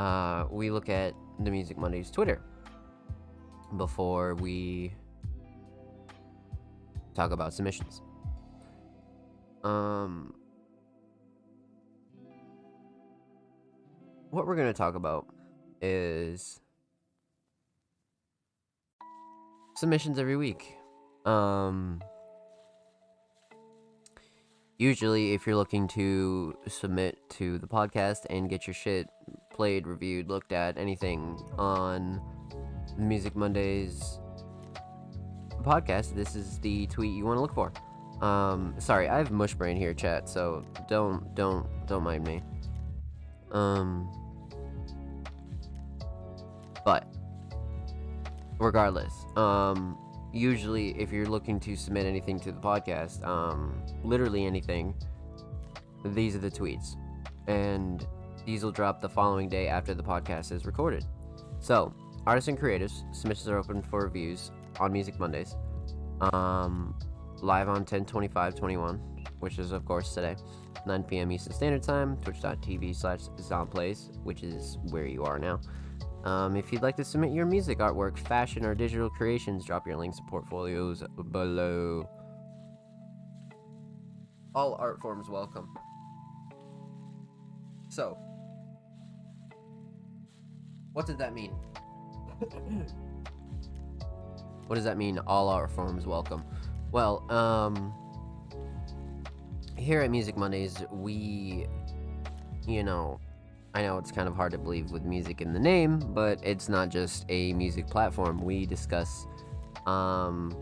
uh, 0.00 0.46
we 0.50 0.70
look 0.70 0.88
at 0.88 1.14
the 1.38 1.50
Music 1.50 1.78
Mondays 1.78 2.10
Twitter 2.10 2.40
before 3.76 4.34
we 4.34 4.92
talk 7.14 7.30
about 7.30 7.52
submissions. 7.52 8.02
Um, 9.62 10.34
what 14.36 14.46
we're 14.46 14.54
going 14.54 14.68
to 14.68 14.76
talk 14.76 14.94
about 14.94 15.26
is 15.80 16.60
submissions 19.76 20.18
every 20.18 20.36
week. 20.36 20.76
Um, 21.24 22.02
usually, 24.76 25.32
if 25.32 25.46
you're 25.46 25.56
looking 25.56 25.88
to 25.88 26.54
submit 26.68 27.18
to 27.30 27.56
the 27.56 27.66
podcast 27.66 28.26
and 28.28 28.50
get 28.50 28.66
your 28.66 28.74
shit 28.74 29.08
played, 29.50 29.86
reviewed, 29.86 30.28
looked 30.28 30.52
at, 30.52 30.76
anything 30.76 31.42
on 31.56 32.20
Music 32.98 33.34
Mondays 33.34 34.20
podcast, 35.62 36.14
this 36.14 36.36
is 36.36 36.58
the 36.58 36.86
tweet 36.88 37.12
you 37.12 37.24
want 37.24 37.38
to 37.38 37.40
look 37.40 37.54
for. 37.54 37.72
Um, 38.20 38.74
sorry, 38.78 39.08
I 39.08 39.16
have 39.16 39.30
mush 39.30 39.54
brain 39.54 39.78
here, 39.78 39.94
chat. 39.94 40.28
So 40.28 40.62
don't, 40.90 41.34
don't, 41.34 41.66
don't 41.86 42.02
mind 42.02 42.26
me. 42.26 42.42
Um, 43.50 44.25
but 46.86 47.04
regardless, 48.60 49.12
um, 49.34 49.98
usually 50.32 50.90
if 51.00 51.10
you're 51.10 51.26
looking 51.26 51.58
to 51.60 51.74
submit 51.74 52.06
anything 52.06 52.38
to 52.40 52.52
the 52.52 52.60
podcast, 52.60 53.26
um, 53.26 53.82
literally 54.04 54.46
anything, 54.46 54.94
these 56.04 56.36
are 56.36 56.38
the 56.38 56.50
tweets, 56.50 56.94
and 57.48 58.06
these 58.46 58.62
will 58.62 58.70
drop 58.70 59.00
the 59.00 59.08
following 59.08 59.48
day 59.48 59.66
after 59.66 59.94
the 59.94 60.02
podcast 60.02 60.52
is 60.52 60.64
recorded. 60.64 61.04
So, 61.58 61.92
artists 62.24 62.46
and 62.46 62.58
creatives 62.58 63.02
submissions 63.12 63.48
are 63.48 63.58
open 63.58 63.82
for 63.82 64.04
reviews 64.04 64.52
on 64.78 64.92
Music 64.92 65.18
Mondays. 65.18 65.56
Um, 66.32 66.94
live 67.42 67.68
on 67.68 67.84
10:25:21, 67.84 69.00
which 69.40 69.58
is 69.58 69.72
of 69.72 69.84
course 69.84 70.14
today. 70.14 70.36
9 70.86 71.02
p.m. 71.02 71.32
Eastern 71.32 71.52
Standard 71.52 71.82
Time, 71.82 72.16
twitch.tv 72.18 72.94
slash 72.94 73.22
zombplays, 73.38 74.16
which 74.22 74.44
is 74.44 74.78
where 74.90 75.06
you 75.06 75.24
are 75.24 75.36
now. 75.36 75.58
Um, 76.26 76.56
if 76.56 76.72
you'd 76.72 76.82
like 76.82 76.96
to 76.96 77.04
submit 77.04 77.30
your 77.30 77.46
music, 77.46 77.78
artwork, 77.78 78.18
fashion, 78.18 78.64
or 78.66 78.74
digital 78.74 79.08
creations, 79.08 79.64
drop 79.64 79.86
your 79.86 79.96
links 79.96 80.16
to 80.16 80.24
portfolios 80.24 81.04
below. 81.30 82.08
All 84.52 84.74
art 84.74 85.00
forms 85.00 85.30
welcome. 85.30 85.72
So, 87.88 88.18
what 90.94 91.06
did 91.06 91.16
that 91.18 91.32
mean? 91.32 91.52
what 94.66 94.74
does 94.74 94.82
that 94.82 94.96
mean? 94.96 95.20
All 95.28 95.48
art 95.48 95.70
forms 95.70 96.06
welcome. 96.06 96.42
Well, 96.90 97.24
um, 97.30 97.94
here 99.78 100.00
at 100.00 100.10
Music 100.10 100.36
Mondays, 100.36 100.82
we, 100.90 101.68
you 102.66 102.82
know, 102.82 103.20
I 103.76 103.82
know 103.82 103.98
it's 103.98 104.10
kind 104.10 104.26
of 104.26 104.34
hard 104.34 104.52
to 104.52 104.58
believe 104.58 104.90
with 104.90 105.04
music 105.04 105.42
in 105.42 105.52
the 105.52 105.60
name, 105.60 105.98
but 105.98 106.40
it's 106.42 106.70
not 106.70 106.88
just 106.88 107.26
a 107.28 107.52
music 107.52 107.86
platform. 107.86 108.42
We 108.42 108.64
discuss 108.64 109.26
um, 109.84 110.56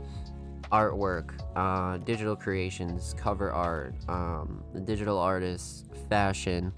artwork, 0.73 1.31
uh, 1.55 1.99
digital 1.99 2.35
creations, 2.35 3.15
cover 3.17 3.53
art, 3.53 3.95
um, 4.09 4.65
digital 4.83 5.17
artists, 5.17 5.85
fashion, 6.09 6.73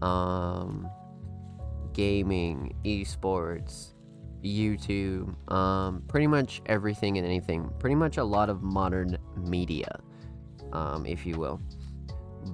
um, 0.00 0.88
gaming, 1.92 2.74
esports, 2.86 3.92
YouTube, 4.42 5.36
um, 5.52 6.02
pretty 6.08 6.26
much 6.26 6.62
everything 6.64 7.18
and 7.18 7.26
anything. 7.26 7.70
Pretty 7.78 7.96
much 7.96 8.16
a 8.16 8.24
lot 8.24 8.48
of 8.48 8.62
modern 8.62 9.18
media, 9.36 10.00
um, 10.72 11.04
if 11.04 11.26
you 11.26 11.36
will. 11.36 11.60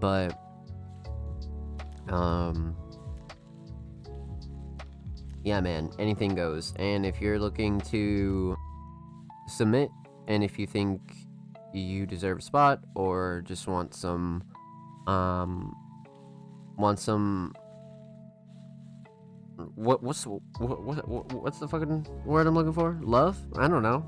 But, 0.01 0.37
um, 2.09 2.75
yeah, 5.45 5.61
man, 5.61 5.91
anything 5.99 6.35
goes. 6.35 6.73
And 6.77 7.05
if 7.07 7.21
you're 7.21 7.39
looking 7.39 7.81
to 7.93 8.57
submit, 9.49 9.91
and 10.29 10.45
if 10.45 10.59
you 10.59 10.67
think 10.67 11.01
you 11.73 12.07
deserve 12.07 12.39
a 12.39 12.43
spot, 12.43 12.81
or 12.95 13.43
just 13.47 13.67
want 13.67 13.95
some, 13.95 14.43
um, 15.07 15.75
want 16.77 16.99
some 16.99 17.55
what 19.75 20.03
what's 20.03 20.27
what, 20.27 20.41
what, 20.59 21.33
what's 21.33 21.59
the 21.59 21.69
fucking 21.69 22.07
word 22.25 22.47
I'm 22.47 22.55
looking 22.55 22.73
for? 22.73 22.99
Love? 23.03 23.39
I 23.57 23.69
don't 23.69 23.83
know. 23.83 24.05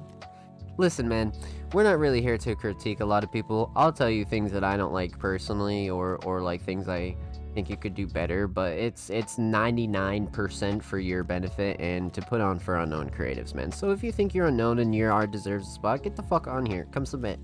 listen, 0.79 1.09
man, 1.09 1.33
we're 1.73 1.83
not 1.83 1.99
really 1.99 2.23
here 2.23 2.39
to 2.39 2.55
critique 2.55 3.01
a 3.01 3.05
lot 3.05 3.25
of 3.25 3.33
people. 3.33 3.71
I'll 3.77 3.93
tell 3.93 4.11
you 4.11 4.25
things 4.25 4.53
that 4.53 4.65
I 4.65 4.77
don't 4.77 4.93
like 4.93 5.19
personally, 5.19 5.91
or 5.91 6.17
or 6.25 6.41
like 6.41 6.63
things 6.63 6.89
I 6.89 7.17
think 7.53 7.71
you 7.71 7.77
could 7.77 7.95
do 7.95 8.07
better. 8.07 8.47
But 8.47 8.73
it's 8.73 9.11
it's 9.11 9.37
99% 9.37 10.83
for 10.83 10.99
your 10.99 11.23
benefit 11.23 11.81
and 11.81 12.13
to 12.15 12.23
put 12.23 12.41
on 12.41 12.59
for 12.59 12.79
unknown 12.79 13.11
creatives, 13.11 13.55
man. 13.55 13.71
So 13.71 13.91
if 13.91 14.03
you 14.03 14.13
think 14.13 14.35
you're 14.35 14.49
unknown 14.49 14.79
and 14.79 14.95
your 14.95 15.13
art 15.13 15.31
deserves 15.31 15.69
a 15.69 15.71
spot, 15.71 16.03
get 16.03 16.17
the 16.17 16.23
fuck 16.23 16.47
on 16.47 16.67
here. 16.67 16.87
Come 16.91 17.07
submit. 17.07 17.39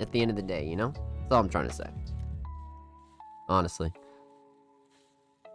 At 0.00 0.10
the 0.12 0.22
end 0.22 0.30
of 0.30 0.36
the 0.36 0.42
day, 0.42 0.64
you 0.66 0.76
know. 0.76 0.92
That's 0.92 1.32
all 1.32 1.40
I'm 1.40 1.48
trying 1.48 1.68
to 1.68 1.74
say. 1.74 1.86
Honestly. 3.48 3.92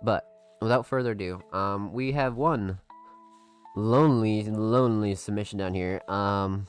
But 0.03 0.25
without 0.62 0.86
further 0.86 1.12
ado, 1.12 1.41
um, 1.51 1.91
we 1.91 2.12
have 2.12 2.36
one 2.36 2.79
lonely, 3.75 4.43
lonely 4.43 5.15
submission 5.15 5.60
down 5.60 5.73
here. 5.73 6.01
Um, 6.08 6.67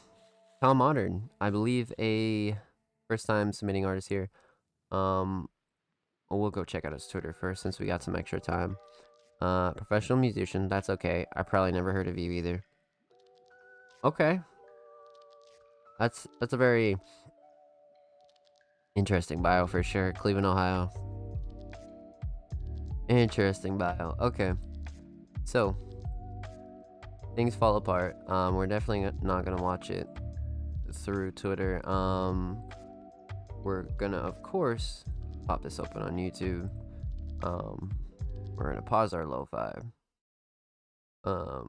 Tom 0.63 0.79
Modern, 0.79 1.29
I 1.41 1.51
believe 1.51 1.93
a 1.99 2.57
first 3.09 3.27
time 3.27 3.53
submitting 3.53 3.85
artist 3.85 4.09
here. 4.09 4.31
Um, 4.91 5.49
we'll 6.31 6.51
go 6.51 6.65
check 6.65 6.85
out 6.85 6.93
his 6.93 7.07
Twitter 7.07 7.33
first 7.33 7.63
since 7.63 7.79
we 7.79 7.87
got 7.87 8.03
some 8.03 8.17
extra 8.17 8.41
time. 8.41 8.77
Uh, 9.41 9.73
professional 9.73 10.19
musician, 10.19 10.69
that's 10.69 10.89
okay. 10.91 11.27
I 11.37 11.43
probably 11.43 11.73
never 11.73 11.93
heard 11.93 12.09
of 12.09 12.19
you 12.19 12.33
either. 12.33 12.65
Okay. 14.05 14.41
That's 15.99 16.27
that's 16.41 16.53
a 16.53 16.57
very 16.57 16.97
interesting 18.97 19.43
bio 19.43 19.67
for 19.67 19.83
sure. 19.83 20.13
Cleveland, 20.13 20.47
Ohio. 20.47 20.91
Interesting 23.09 23.79
bio. 23.79 24.17
Okay. 24.21 24.53
So, 25.45 25.77
things 27.37 27.55
fall 27.55 27.77
apart. 27.77 28.17
Um, 28.29 28.57
we're 28.57 28.67
definitely 28.67 29.11
not 29.23 29.45
gonna 29.45 29.63
watch 29.63 29.91
it 29.91 30.09
through 30.93 31.33
Twitter. 31.33 31.87
Um, 31.89 32.63
we're 33.63 33.83
gonna, 33.99 34.19
of 34.19 34.43
course, 34.43 35.05
pop 35.47 35.63
this 35.63 35.79
open 35.79 36.03
on 36.03 36.17
YouTube. 36.17 36.69
Um, 37.43 37.91
we're 38.55 38.71
gonna 38.71 38.83
pause 38.83 39.15
our 39.15 39.25
lo-fi. 39.27 39.79
Um, 41.25 41.69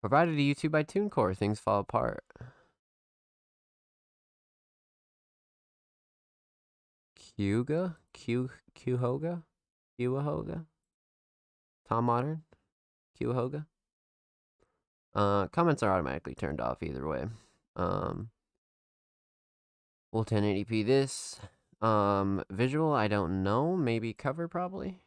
provided 0.00 0.36
to 0.36 0.42
YouTube 0.42 0.72
by 0.72 0.84
TuneCore, 0.84 1.36
things 1.36 1.58
fall 1.58 1.80
apart. 1.80 2.24
Kyuga? 7.38 7.96
Q 8.12 8.50
Kyuhoga? 8.76 9.42
Kyuhoga? 9.98 10.66
Tom 11.88 12.04
Modern? 12.04 12.42
Kyuhoga? 13.20 13.66
Uh, 15.14 15.46
comments 15.48 15.82
are 15.82 15.92
automatically 15.92 16.34
turned 16.34 16.60
off 16.60 16.82
either 16.82 17.06
way. 17.06 17.26
Um, 17.76 18.30
we'll 20.12 20.24
1080p 20.24 20.84
this. 20.84 21.40
Um, 21.84 22.42
visual, 22.48 22.94
I 22.94 23.08
don't 23.08 23.42
know. 23.42 23.76
Maybe 23.76 24.14
cover, 24.14 24.48
probably. 24.48 25.00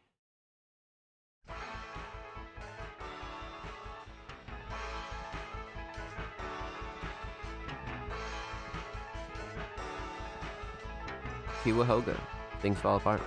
Kiwahoga. 11.64 12.16
Things 12.62 12.78
fall 12.80 12.98
apart. 12.98 13.22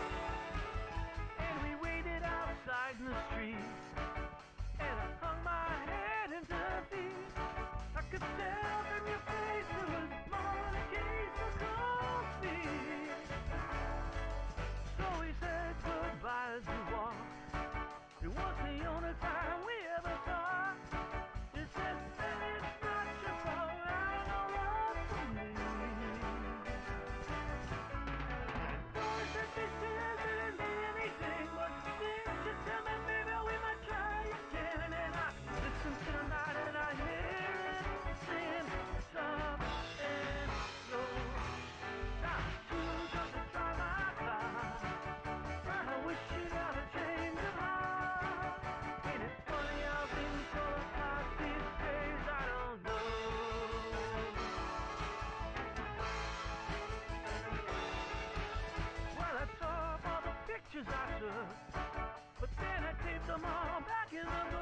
till 64.21 64.60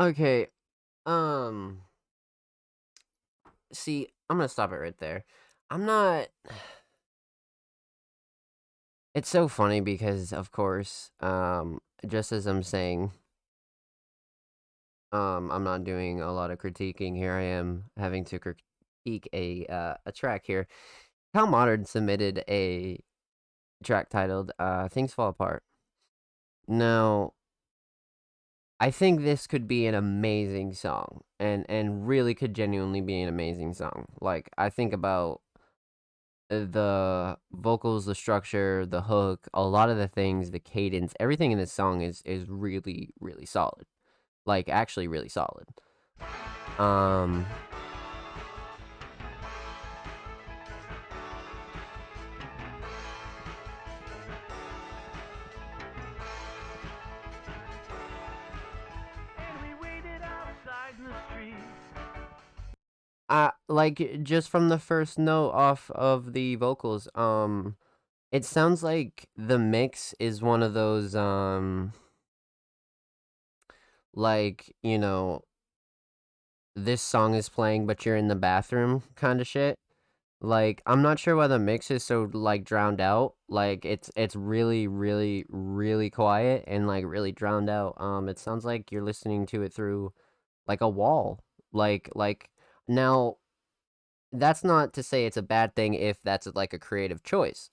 Okay. 0.00 0.46
Um 1.04 1.82
See, 3.72 4.08
I'm 4.30 4.38
to 4.38 4.48
stop 4.48 4.72
it 4.72 4.76
right 4.76 4.96
there. 4.98 5.24
I'm 5.70 5.84
not 5.84 6.28
It's 9.14 9.28
so 9.28 9.48
funny 9.48 9.80
because 9.80 10.32
of 10.32 10.50
course, 10.50 11.10
um 11.20 11.80
just 12.06 12.32
as 12.32 12.46
I'm 12.46 12.62
saying 12.62 13.12
um 15.12 15.50
I'm 15.50 15.64
not 15.64 15.84
doing 15.84 16.20
a 16.20 16.32
lot 16.32 16.50
of 16.50 16.58
critiquing 16.58 17.16
here. 17.16 17.32
I 17.32 17.42
am 17.42 17.84
having 17.96 18.24
to 18.26 18.38
critique 18.38 19.28
a 19.32 19.66
uh, 19.66 19.94
a 20.04 20.12
track 20.12 20.44
here. 20.46 20.66
Tom 21.34 21.50
Modern 21.50 21.84
submitted 21.84 22.44
a 22.48 23.00
track 23.82 24.08
titled 24.08 24.52
uh, 24.58 24.88
Things 24.88 25.12
Fall 25.12 25.28
Apart. 25.28 25.62
Now, 26.68 27.32
I 28.78 28.90
think 28.90 29.22
this 29.22 29.46
could 29.46 29.66
be 29.66 29.86
an 29.86 29.94
amazing 29.94 30.74
song 30.74 31.22
and 31.40 31.64
and 31.68 32.06
really 32.06 32.34
could 32.34 32.54
genuinely 32.54 33.00
be 33.00 33.20
an 33.20 33.28
amazing 33.28 33.72
song. 33.74 34.06
Like 34.20 34.50
I 34.58 34.68
think 34.68 34.92
about 34.92 35.40
uh, 36.50 36.66
the 36.70 37.38
vocals, 37.52 38.04
the 38.04 38.14
structure, 38.14 38.84
the 38.84 39.02
hook, 39.02 39.48
a 39.54 39.62
lot 39.62 39.88
of 39.88 39.96
the 39.96 40.08
things, 40.08 40.50
the 40.50 40.58
cadence, 40.58 41.14
everything 41.18 41.52
in 41.52 41.58
this 41.58 41.72
song 41.72 42.02
is 42.02 42.22
is 42.26 42.48
really 42.48 43.14
really 43.20 43.46
solid. 43.46 43.86
Like 44.44 44.68
actually 44.68 45.08
really 45.08 45.30
solid. 45.30 45.68
Um, 46.78 47.46
uh, 63.28 63.50
like 63.68 64.22
just 64.22 64.48
from 64.48 64.68
the 64.68 64.78
first 64.78 65.18
note 65.18 65.50
off 65.50 65.90
of 65.92 66.32
the 66.32 66.56
vocals, 66.56 67.08
um, 67.14 67.76
it 68.32 68.44
sounds 68.44 68.82
like 68.82 69.28
the 69.36 69.58
mix 69.58 70.14
is 70.20 70.42
one 70.42 70.62
of 70.62 70.74
those, 70.74 71.14
um, 71.14 71.92
like, 74.14 74.74
you 74.82 74.98
know, 74.98 75.42
this 76.74 77.02
song 77.02 77.34
is 77.34 77.48
playing, 77.48 77.86
but 77.86 78.04
you're 78.04 78.16
in 78.16 78.28
the 78.28 78.34
bathroom 78.34 79.02
kind 79.14 79.40
of 79.40 79.46
shit. 79.46 79.78
Like, 80.40 80.82
I'm 80.86 81.02
not 81.02 81.18
sure 81.18 81.34
why 81.36 81.46
the 81.46 81.58
mix 81.58 81.90
is 81.90 82.04
so 82.04 82.28
like 82.32 82.64
drowned 82.64 83.00
out. 83.00 83.34
Like, 83.48 83.84
it's 83.84 84.10
it's 84.16 84.36
really, 84.36 84.86
really, 84.86 85.44
really 85.48 86.10
quiet 86.10 86.64
and 86.66 86.86
like 86.86 87.04
really 87.06 87.32
drowned 87.32 87.70
out. 87.70 87.94
Um, 88.00 88.28
it 88.28 88.38
sounds 88.38 88.64
like 88.64 88.92
you're 88.92 89.02
listening 89.02 89.46
to 89.46 89.62
it 89.62 89.72
through 89.72 90.12
like 90.68 90.82
a 90.82 90.88
wall. 90.88 91.40
Like, 91.72 92.10
like 92.14 92.50
now, 92.88 93.36
that's 94.32 94.64
not 94.64 94.92
to 94.94 95.02
say 95.02 95.26
it's 95.26 95.36
a 95.36 95.42
bad 95.42 95.74
thing 95.74 95.94
if 95.94 96.18
that's 96.22 96.46
like 96.54 96.72
a 96.72 96.78
creative 96.78 97.22
choice 97.22 97.70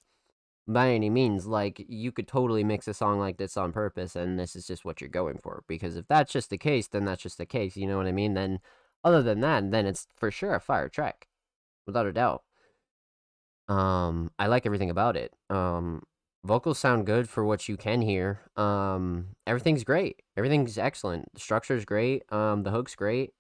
by 0.68 0.92
any 0.92 1.10
means. 1.10 1.46
Like, 1.46 1.84
you 1.88 2.12
could 2.12 2.28
totally 2.28 2.64
mix 2.64 2.88
a 2.88 2.94
song 2.94 3.20
like 3.20 3.38
this 3.38 3.58
on 3.58 3.74
purpose, 3.74 4.16
and 4.16 4.40
this 4.40 4.56
is 4.56 4.68
just 4.68 4.86
what 4.86 5.02
you're 5.02 5.10
going 5.10 5.40
for. 5.44 5.64
Because 5.68 5.98
if 5.98 6.08
that's 6.08 6.32
just 6.32 6.50
the 6.50 6.58
case, 6.58 6.88
then 6.88 7.06
that's 7.06 7.24
just 7.24 7.38
the 7.38 7.46
case. 7.46 7.76
You 7.76 7.88
know 7.88 7.98
what 7.98 8.08
I 8.08 8.12
mean? 8.12 8.34
Then, 8.34 8.60
other 9.04 9.22
than 9.22 9.42
that, 9.42 9.72
then 9.72 9.86
it's 9.86 10.08
for 10.16 10.32
sure 10.32 10.56
a 10.56 10.60
fire 10.60 10.90
track, 10.90 11.28
without 11.86 12.06
a 12.06 12.14
doubt. 12.14 12.44
Um, 13.68 14.32
I 14.40 14.48
like 14.48 14.66
everything 14.66 14.90
about 14.90 15.18
it. 15.18 15.34
Um, 15.50 16.04
vocals 16.44 16.80
sound 16.80 17.06
good 17.06 17.30
for 17.30 17.44
what 17.44 17.68
you 17.68 17.78
can 17.78 18.02
hear. 18.02 18.42
Um, 18.56 19.36
everything's 19.48 19.84
great. 19.84 20.22
Everything's 20.38 20.78
excellent. 20.78 21.34
The 21.34 21.40
structure's 21.40 21.86
great. 21.86 22.24
Um, 22.32 22.64
the 22.64 22.72
hook's 22.72 22.96
great. 22.96 23.32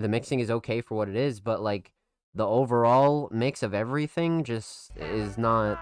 The 0.00 0.08
mixing 0.08 0.40
is 0.40 0.50
okay 0.50 0.80
for 0.80 0.94
what 0.94 1.10
it 1.10 1.14
is, 1.14 1.40
but 1.40 1.60
like 1.60 1.92
the 2.34 2.46
overall 2.46 3.28
mix 3.30 3.62
of 3.62 3.74
everything 3.74 4.44
just 4.44 4.96
is 4.96 5.36
not 5.36 5.78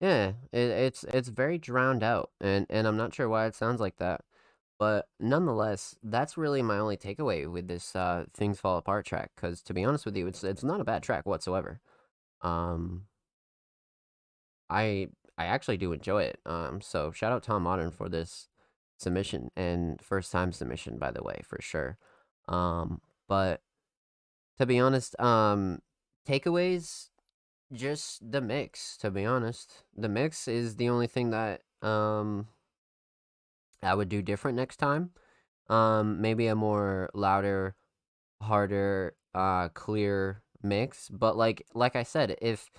Yeah, 0.00 0.28
it, 0.52 0.58
it's 0.58 1.04
it's 1.04 1.28
very 1.28 1.58
drowned 1.58 2.02
out, 2.02 2.30
and 2.40 2.64
and 2.70 2.86
I'm 2.86 2.96
not 2.96 3.12
sure 3.12 3.28
why 3.28 3.44
it 3.46 3.54
sounds 3.54 3.80
like 3.80 3.96
that, 3.98 4.22
but 4.78 5.08
nonetheless, 5.20 5.96
that's 6.02 6.36
really 6.36 6.62
my 6.62 6.78
only 6.78 6.96
takeaway 6.96 7.50
with 7.50 7.68
this 7.68 7.96
uh, 7.96 8.26
"Things 8.34 8.60
Fall 8.60 8.78
Apart" 8.78 9.06
track. 9.06 9.32
Because 9.36 9.62
to 9.62 9.74
be 9.74 9.84
honest 9.84 10.06
with 10.06 10.16
you, 10.16 10.26
it's 10.26 10.44
it's 10.44 10.64
not 10.64 10.80
a 10.80 10.84
bad 10.84 11.02
track 11.02 11.26
whatsoever. 11.26 11.80
Um, 12.42 13.06
I 14.70 15.08
I 15.36 15.46
actually 15.46 15.76
do 15.78 15.92
enjoy 15.92 16.24
it. 16.24 16.40
Um, 16.46 16.80
so 16.80 17.12
shout 17.12 17.32
out 17.32 17.42
Tom 17.42 17.62
Modern 17.62 17.90
for 17.90 18.08
this 18.08 18.48
submission 18.98 19.50
and 19.56 20.00
first 20.02 20.32
time 20.32 20.52
submission, 20.52 20.98
by 20.98 21.10
the 21.10 21.22
way, 21.22 21.40
for 21.44 21.60
sure. 21.60 21.98
Um, 22.48 23.00
but 23.28 23.62
to 24.58 24.66
be 24.66 24.78
honest, 24.78 25.18
um, 25.20 25.80
takeaways 26.26 27.08
just 27.72 28.30
the 28.32 28.40
mix, 28.40 28.96
to 28.98 29.10
be 29.10 29.24
honest. 29.24 29.84
The 29.96 30.08
mix 30.08 30.48
is 30.48 30.76
the 30.76 30.88
only 30.88 31.06
thing 31.06 31.30
that 31.30 31.62
um 31.82 32.48
I 33.82 33.94
would 33.94 34.08
do 34.08 34.22
different 34.22 34.56
next 34.56 34.76
time. 34.78 35.10
Um 35.68 36.20
maybe 36.20 36.48
a 36.48 36.56
more 36.56 37.10
louder, 37.14 37.76
harder, 38.42 39.16
uh 39.34 39.68
clear 39.70 40.42
mix, 40.62 41.08
but 41.10 41.36
like 41.36 41.66
like 41.74 41.96
I 41.96 42.04
said, 42.04 42.36
if 42.42 42.70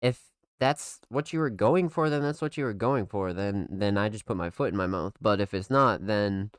if 0.00 0.30
that's 0.60 1.00
what 1.08 1.32
you 1.32 1.38
were 1.40 1.50
going 1.50 1.88
for, 1.88 2.08
then 2.10 2.22
that's 2.22 2.40
what 2.40 2.56
you 2.56 2.64
were 2.64 2.74
going 2.74 3.06
for. 3.06 3.32
Then 3.32 3.68
then 3.70 3.98
I 3.98 4.08
just 4.08 4.26
put 4.26 4.36
my 4.36 4.50
foot 4.50 4.72
in 4.72 4.76
my 4.76 4.86
mouth. 4.86 5.14
But 5.20 5.40
if 5.40 5.54
it's 5.54 5.70
not, 5.70 6.06
then 6.06 6.50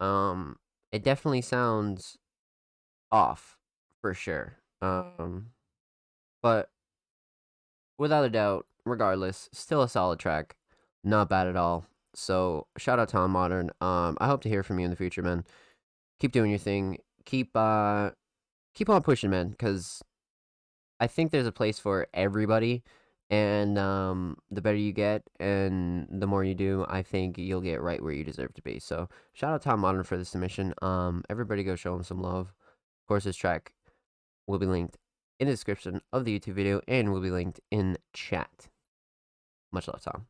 um 0.00 0.58
it 0.92 1.04
definitely 1.04 1.42
sounds 1.42 2.18
off 3.12 3.58
for 4.00 4.14
sure. 4.14 4.58
Um, 4.82 5.50
but 6.42 6.70
without 7.98 8.24
a 8.24 8.30
doubt, 8.30 8.66
regardless, 8.90 9.48
still 9.52 9.82
a 9.82 9.88
solid 9.88 10.18
track. 10.18 10.56
Not 11.04 11.28
bad 11.28 11.46
at 11.46 11.56
all. 11.56 11.86
So 12.14 12.66
shout 12.76 12.98
out 12.98 13.08
Tom 13.08 13.30
Modern. 13.30 13.70
Um, 13.80 14.16
I 14.20 14.26
hope 14.26 14.42
to 14.42 14.48
hear 14.48 14.62
from 14.62 14.78
you 14.78 14.84
in 14.84 14.90
the 14.90 14.96
future, 14.96 15.22
man. 15.22 15.44
Keep 16.20 16.32
doing 16.32 16.50
your 16.50 16.58
thing. 16.58 16.98
Keep 17.24 17.50
uh, 17.54 18.10
keep 18.74 18.88
on 18.88 19.02
pushing, 19.02 19.30
man. 19.30 19.50
Because 19.50 20.02
I 21.00 21.06
think 21.06 21.30
there's 21.30 21.46
a 21.46 21.52
place 21.52 21.78
for 21.78 22.08
everybody, 22.12 22.82
and 23.30 23.78
um, 23.78 24.36
the 24.50 24.60
better 24.60 24.76
you 24.76 24.92
get, 24.92 25.22
and 25.38 26.08
the 26.10 26.26
more 26.26 26.42
you 26.42 26.54
do, 26.54 26.84
I 26.88 27.02
think 27.02 27.38
you'll 27.38 27.60
get 27.60 27.80
right 27.80 28.02
where 28.02 28.12
you 28.12 28.24
deserve 28.24 28.54
to 28.54 28.62
be. 28.62 28.80
So 28.80 29.08
shout 29.32 29.52
out 29.52 29.62
Tom 29.62 29.80
Modern 29.80 30.02
for 30.02 30.16
the 30.16 30.24
submission. 30.24 30.74
Um, 30.82 31.24
everybody 31.30 31.62
go 31.62 31.76
show 31.76 31.94
him 31.94 32.02
some 32.02 32.20
love. 32.20 32.48
Of 32.48 33.06
course, 33.06 33.24
this 33.24 33.36
track 33.36 33.72
will 34.46 34.58
be 34.58 34.66
linked 34.66 34.98
in 35.38 35.46
the 35.46 35.52
description 35.52 36.00
of 36.12 36.24
the 36.24 36.38
YouTube 36.38 36.54
video 36.54 36.80
and 36.88 37.12
will 37.12 37.20
be 37.20 37.30
linked 37.30 37.60
in 37.70 37.96
chat. 38.12 38.68
Much 39.72 39.88
love, 39.88 40.02
Tom. 40.02 40.26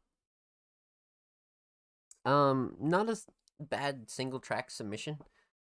Um, 2.25 2.75
not 2.81 3.09
a 3.09 3.17
bad 3.61 4.11
single 4.11 4.41
track 4.41 4.71
submission. 4.71 5.19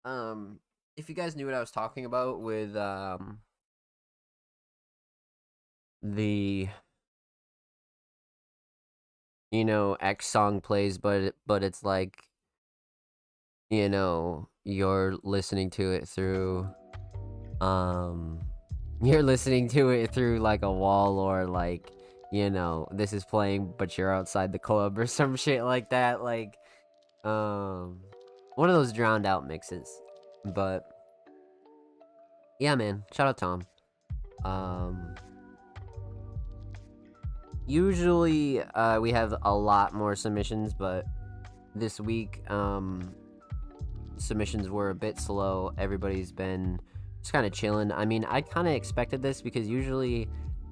Um, 0.06 0.60
if 0.98 1.10
you 1.10 1.16
guys 1.16 1.36
knew 1.36 1.46
what 1.46 1.56
I 1.56 1.60
was 1.60 1.72
talking 1.72 2.06
about 2.06 2.42
with 2.42 2.76
um 2.76 3.40
the 6.02 6.68
you 9.52 9.66
know 9.66 9.98
X 10.00 10.28
song 10.28 10.62
plays, 10.62 10.98
but 10.98 11.36
but 11.46 11.64
it's 11.64 11.84
like 11.84 12.24
you 13.70 13.90
know 13.90 14.50
you're 14.64 15.16
listening 15.24 15.70
to 15.70 15.92
it 15.92 16.08
through 16.08 16.68
um 17.62 18.40
you're 19.02 19.24
listening 19.24 19.68
to 19.70 19.90
it 19.90 20.12
through 20.12 20.40
like 20.40 20.64
a 20.64 20.72
wall 20.72 21.20
or 21.20 21.46
like 21.46 21.92
you 22.32 22.50
know 22.50 22.88
this 22.92 23.14
is 23.14 23.26
playing 23.26 23.74
but 23.78 23.98
you're 23.98 24.14
outside 24.14 24.52
the 24.52 24.60
club 24.60 24.98
or 24.98 25.06
some 25.20 25.36
shit 25.36 25.64
like 25.64 25.90
that 25.90 26.24
like 26.24 26.56
um 27.24 28.00
one 28.56 28.70
of 28.70 28.76
those 28.76 28.92
drowned 28.92 29.26
out 29.26 29.48
mixes. 29.48 29.90
But 30.46 30.84
yeah 32.60 32.76
man 32.76 33.04
shout 33.14 33.28
out 33.28 33.38
tom. 33.38 33.62
Um 34.46 35.16
usually 37.68 38.62
uh 38.62 39.00
we 39.00 39.12
have 39.12 39.34
a 39.44 39.54
lot 39.54 39.94
more 39.94 40.16
submissions 40.16 40.74
but 40.74 41.06
this 41.76 42.00
week 42.00 42.42
um 42.50 43.14
submissions 44.20 44.70
were 44.70 44.90
a 44.90 44.96
bit 44.96 45.20
slow. 45.20 45.74
Everybody's 45.78 46.32
been 46.32 46.80
just 47.22 47.34
kind 47.34 47.46
of 47.46 47.52
chilling. 47.52 47.92
I 47.92 48.06
mean, 48.06 48.26
I 48.26 48.42
kind 48.42 48.68
of 48.68 48.74
expected 48.74 49.22
this 49.22 49.42
because 49.42 49.68
usually 49.68 50.28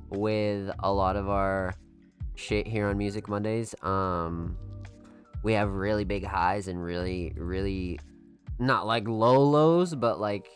with 0.10 0.70
a 0.80 0.92
lot 0.92 1.16
of 1.16 1.30
our 1.30 1.74
shit 2.36 2.68
here 2.68 2.88
on 2.88 2.98
Music 2.98 3.28
Mondays, 3.28 3.76
um, 3.82 4.58
we 5.44 5.54
have 5.54 5.72
really 5.72 6.04
big 6.04 6.26
highs 6.26 6.68
and 6.68 6.84
really, 6.84 7.34
really 7.36 8.00
not 8.60 8.88
like 8.88 9.08
low 9.08 9.42
lows, 9.42 9.96
but 9.96 10.20
like 10.20 10.48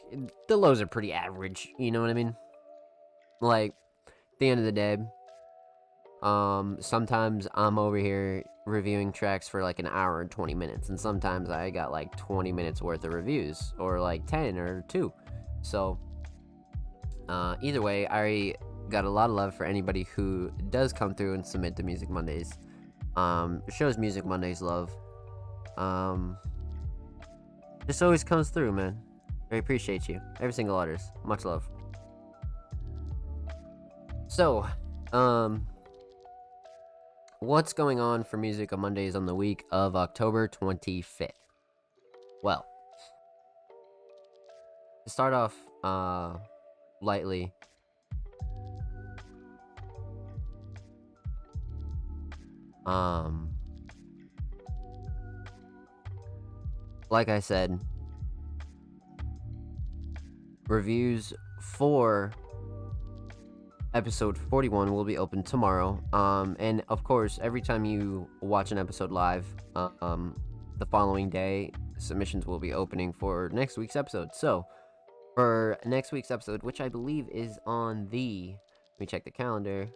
the 0.48 0.58
lows 0.58 0.82
are 0.82 0.88
pretty 0.88 1.14
average. 1.14 1.70
You 1.78 1.92
know 1.92 2.02
what 2.02 2.10
I 2.10 2.14
mean? 2.14 2.36
Like, 3.42 3.74
at 4.08 4.40
the 4.40 4.50
end 4.50 4.60
of 4.60 4.66
the 4.66 4.72
day, 4.72 4.98
um, 6.22 6.78
sometimes 6.80 7.48
I'm 7.54 7.80
over 7.80 7.98
here 7.98 8.44
reviewing 8.66 9.12
tracks 9.12 9.48
for 9.48 9.64
like 9.64 9.80
an 9.80 9.88
hour 9.88 10.22
and 10.22 10.30
20 10.30 10.54
minutes, 10.54 10.90
and 10.90 11.00
sometimes 11.00 11.50
I 11.50 11.70
got 11.70 11.92
like 11.92 12.16
20 12.16 12.52
minutes 12.52 12.82
worth 12.82 13.04
of 13.04 13.14
reviews, 13.14 13.74
or 13.80 14.00
like 14.00 14.26
10 14.28 14.58
or 14.58 14.84
2. 14.88 15.12
So, 15.62 16.00
uh, 17.28 17.56
either 17.62 17.82
way, 17.82 18.08
I 18.08 18.56
got 18.92 19.06
a 19.06 19.10
lot 19.10 19.30
of 19.30 19.36
love 19.36 19.56
for 19.56 19.66
anybody 19.66 20.06
who 20.16 20.52
does 20.70 20.94
come 20.94 21.16
through 21.16 21.34
and 21.34 21.46
submit 21.46 21.76
to 21.78 21.84
Music 21.84 22.10
Mondays. 22.10 22.52
Um, 23.16 23.64
shows 23.70 23.98
Music 23.98 24.26
Mondays 24.26 24.62
love. 24.62 24.92
Um, 25.78 26.38
this 27.88 28.02
always 28.02 28.24
comes 28.24 28.50
through, 28.50 28.74
man. 28.74 29.00
I 29.52 29.56
appreciate 29.56 30.08
you. 30.08 30.22
Every 30.40 30.54
single 30.54 30.76
artist. 30.76 31.12
Much 31.26 31.46
love. 31.46 31.68
So, 34.28 34.66
um, 35.12 35.68
what's 37.40 37.74
going 37.74 38.00
on 38.00 38.24
for 38.24 38.38
Music 38.38 38.72
on 38.72 38.80
Mondays 38.80 39.16
on 39.16 39.26
the 39.26 39.36
week 39.36 39.66
of 39.72 39.96
October 39.96 40.48
25th? 40.48 41.32
Well, 42.44 42.66
to 45.04 45.10
start 45.10 45.34
off 45.34 45.56
uh 45.84 46.36
lightly. 47.02 47.52
Um 52.86 53.50
like 57.10 57.28
I 57.28 57.40
said, 57.42 57.80
reviews 60.68 61.34
for 61.60 62.32
episode 63.94 64.38
41 64.38 64.92
will 64.92 65.04
be 65.04 65.18
open 65.18 65.44
tomorrow. 65.44 66.02
Um, 66.14 66.56
and 66.60 66.82
of 66.88 67.04
course, 67.04 67.38
every 67.44 67.62
time 67.62 67.84
you 67.84 68.28
watch 68.40 68.72
an 68.72 68.78
episode 68.78 69.12
live, 69.12 69.46
um, 69.76 70.40
the 70.80 70.86
following 70.86 71.30
day, 71.30 71.72
submissions 71.98 72.46
will 72.46 72.60
be 72.60 72.74
opening 72.74 73.12
for 73.14 73.50
next 73.54 73.78
week's 73.78 73.96
episode. 73.98 74.30
So, 74.34 74.66
for 75.36 75.78
next 75.86 76.12
week's 76.12 76.32
episode, 76.32 76.64
which 76.64 76.82
I 76.82 76.90
believe 76.90 77.28
is 77.30 77.60
on 77.66 78.08
the, 78.10 78.56
let 78.94 79.00
me 79.00 79.06
check 79.06 79.24
the 79.26 79.32
calendar. 79.32 79.90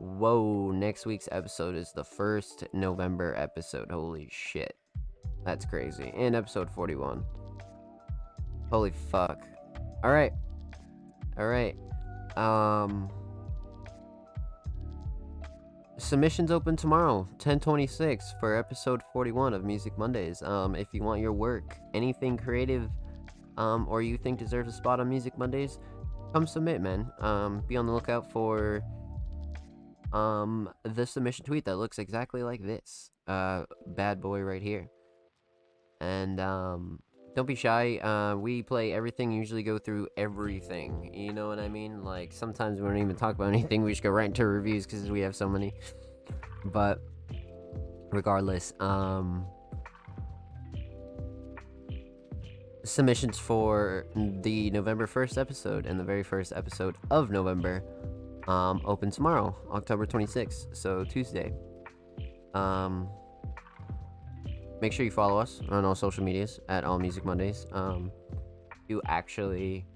Whoa, 0.00 0.70
next 0.70 1.04
week's 1.04 1.28
episode 1.30 1.74
is 1.74 1.92
the 1.92 2.02
first 2.02 2.64
November 2.72 3.34
episode. 3.36 3.90
Holy 3.90 4.28
shit. 4.30 4.74
That's 5.44 5.66
crazy. 5.66 6.10
And 6.16 6.34
episode 6.34 6.70
41. 6.70 7.22
Holy 8.70 8.92
fuck. 9.10 9.46
All 10.02 10.10
right. 10.10 10.32
All 11.36 11.48
right. 11.48 11.76
Um 12.34 13.10
submissions 15.98 16.50
open 16.50 16.76
tomorrow 16.76 17.18
1026 17.32 18.36
for 18.40 18.56
episode 18.56 19.02
41 19.12 19.52
of 19.52 19.64
music 19.64 19.98
mondays 19.98 20.40
um 20.40 20.74
if 20.74 20.88
you 20.94 21.02
want 21.02 21.20
your 21.20 21.34
work 21.34 21.76
anything 21.92 22.38
creative 22.38 22.88
um 23.58 23.86
or 23.86 24.00
you 24.00 24.16
think 24.16 24.38
deserves 24.38 24.72
a 24.72 24.72
spot 24.74 24.98
on 24.98 25.10
music 25.10 25.36
mondays 25.36 25.78
come 26.32 26.46
submit 26.46 26.80
man 26.80 27.06
um 27.20 27.62
be 27.68 27.76
on 27.76 27.84
the 27.84 27.92
lookout 27.92 28.32
for 28.32 28.82
um 30.12 30.68
the 30.84 31.06
submission 31.06 31.44
tweet 31.44 31.64
that 31.64 31.76
looks 31.76 31.98
exactly 31.98 32.42
like 32.42 32.62
this 32.62 33.10
uh 33.28 33.64
bad 33.86 34.20
boy 34.20 34.40
right 34.40 34.62
here 34.62 34.90
and 36.00 36.40
um 36.40 36.98
don't 37.34 37.46
be 37.46 37.54
shy. 37.54 37.98
Uh, 37.98 38.36
we 38.36 38.62
play 38.62 38.92
everything, 38.92 39.30
usually 39.32 39.62
go 39.62 39.78
through 39.78 40.08
everything. 40.16 41.14
You 41.14 41.32
know 41.32 41.48
what 41.48 41.58
I 41.58 41.68
mean? 41.68 42.02
Like, 42.02 42.32
sometimes 42.32 42.80
we 42.80 42.88
don't 42.88 42.98
even 42.98 43.16
talk 43.16 43.34
about 43.34 43.48
anything. 43.48 43.82
We 43.82 43.92
just 43.92 44.02
go 44.02 44.10
right 44.10 44.26
into 44.26 44.46
reviews 44.46 44.84
because 44.84 45.10
we 45.10 45.20
have 45.20 45.36
so 45.36 45.48
many. 45.48 45.74
But, 46.64 47.00
regardless, 48.10 48.72
um, 48.80 49.46
submissions 52.84 53.38
for 53.38 54.06
the 54.42 54.70
November 54.70 55.06
1st 55.06 55.38
episode 55.38 55.86
and 55.86 56.00
the 56.00 56.04
very 56.04 56.22
first 56.22 56.52
episode 56.54 56.96
of 57.10 57.30
November 57.30 57.82
um, 58.50 58.80
open 58.84 59.10
tomorrow, 59.10 59.56
October 59.70 60.06
26th. 60.06 60.76
So, 60.76 61.04
Tuesday. 61.04 61.52
Um, 62.52 63.08
make 64.82 64.92
sure 64.92 65.04
you 65.04 65.12
follow 65.12 65.38
us 65.38 65.60
on 65.68 65.84
all 65.84 65.94
social 65.94 66.24
medias 66.24 66.58
at 66.68 66.82
All 66.84 66.98
Music 66.98 67.24
Mondays. 67.24 67.64
Um, 67.70 68.10
to 68.88 69.00
actually, 69.06 69.86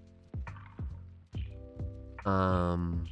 um, 2.25 3.09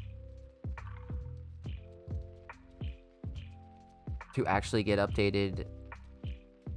to 4.36 4.47
actually 4.47 4.84
get 4.84 5.01
updated 5.01 5.66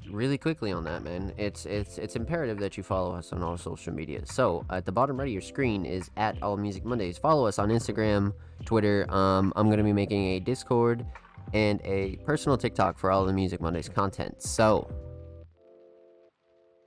really 0.10 0.38
quickly 0.38 0.72
on 0.72 0.84
that, 0.86 1.04
man. 1.04 1.34
It's 1.38 1.66
it's 1.66 1.98
it's 1.98 2.16
imperative 2.16 2.60
that 2.60 2.78
you 2.78 2.84
follow 2.84 3.16
us 3.16 3.34
on 3.34 3.44
all 3.44 3.58
social 3.58 3.94
media. 3.94 4.26
So 4.26 4.66
at 4.70 4.86
the 4.86 4.92
bottom 4.92 5.18
right 5.18 5.28
of 5.28 5.34
your 5.34 5.42
screen 5.42 5.86
is 5.86 6.10
at 6.18 6.42
All 6.42 6.58
Music 6.58 6.86
Mondays. 6.86 7.18
Follow 7.18 7.46
us 7.46 7.60
on 7.60 7.70
Instagram, 7.70 8.34
Twitter. 8.66 9.06
Um, 9.10 9.54
I'm 9.56 9.70
gonna 9.70 9.84
be 9.84 9.94
making 9.94 10.26
a 10.26 10.40
Discord 10.40 11.06
and 11.54 11.80
a 11.84 12.18
personal 12.26 12.58
TikTok 12.58 12.98
for 12.98 13.12
all 13.12 13.26
the 13.26 13.34
Music 13.34 13.62
Mondays 13.62 13.90
content. 13.90 14.42
So, 14.42 14.90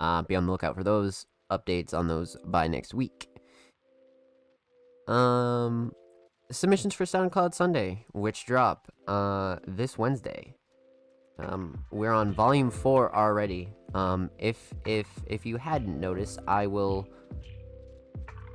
uh, 0.01 0.23
be 0.23 0.37
on 0.37 0.47
the 0.47 0.53
lookout 0.53 0.75
for 0.75 0.85
those 0.85 1.27
updates 1.51 1.95
on 1.95 2.09
those 2.09 2.37
by 2.45 2.69
next 2.69 2.95
week. 2.95 3.29
Um, 5.07 5.93
submissions 6.51 6.95
for 6.95 7.05
SoundCloud 7.05 7.55
Sunday, 7.55 8.05
which 8.12 8.45
drop 8.45 8.93
uh 9.07 9.57
this 9.66 9.97
Wednesday. 9.97 10.57
Um, 11.39 11.84
we're 11.91 12.12
on 12.12 12.32
volume 12.32 12.70
four 12.70 13.14
already. 13.14 13.68
Um, 13.95 14.30
if 14.39 14.74
if 14.84 15.09
if 15.26 15.47
you 15.47 15.57
hadn't 15.57 15.99
noticed, 15.99 16.41
I 16.47 16.66
will 16.66 17.09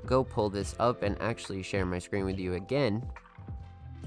go 0.05 0.23
pull 0.23 0.49
this 0.49 0.75
up 0.79 1.01
and 1.01 1.15
actually 1.21 1.63
share 1.63 1.85
my 1.85 1.97
screen 1.97 2.25
with 2.25 2.37
you 2.37 2.55
again 2.55 3.01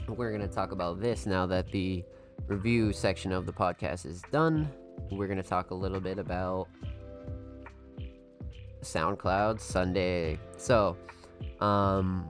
we're 0.09 0.31
going 0.31 0.47
to 0.47 0.55
talk 0.55 0.72
about 0.72 1.01
this 1.01 1.27
now 1.27 1.47
that 1.47 1.70
the 1.72 2.05
review 2.47 2.93
section 2.93 3.33
of 3.33 3.47
the 3.47 3.53
podcast 3.53 4.07
is 4.07 4.22
done. 4.31 4.70
We're 5.11 5.27
going 5.27 5.43
to 5.43 5.49
talk 5.49 5.70
a 5.70 5.74
little 5.74 6.01
bit 6.01 6.18
about 6.18 6.68
SoundCloud 8.83 9.61
Sunday. 9.61 10.39
So, 10.57 10.97
um, 11.61 12.29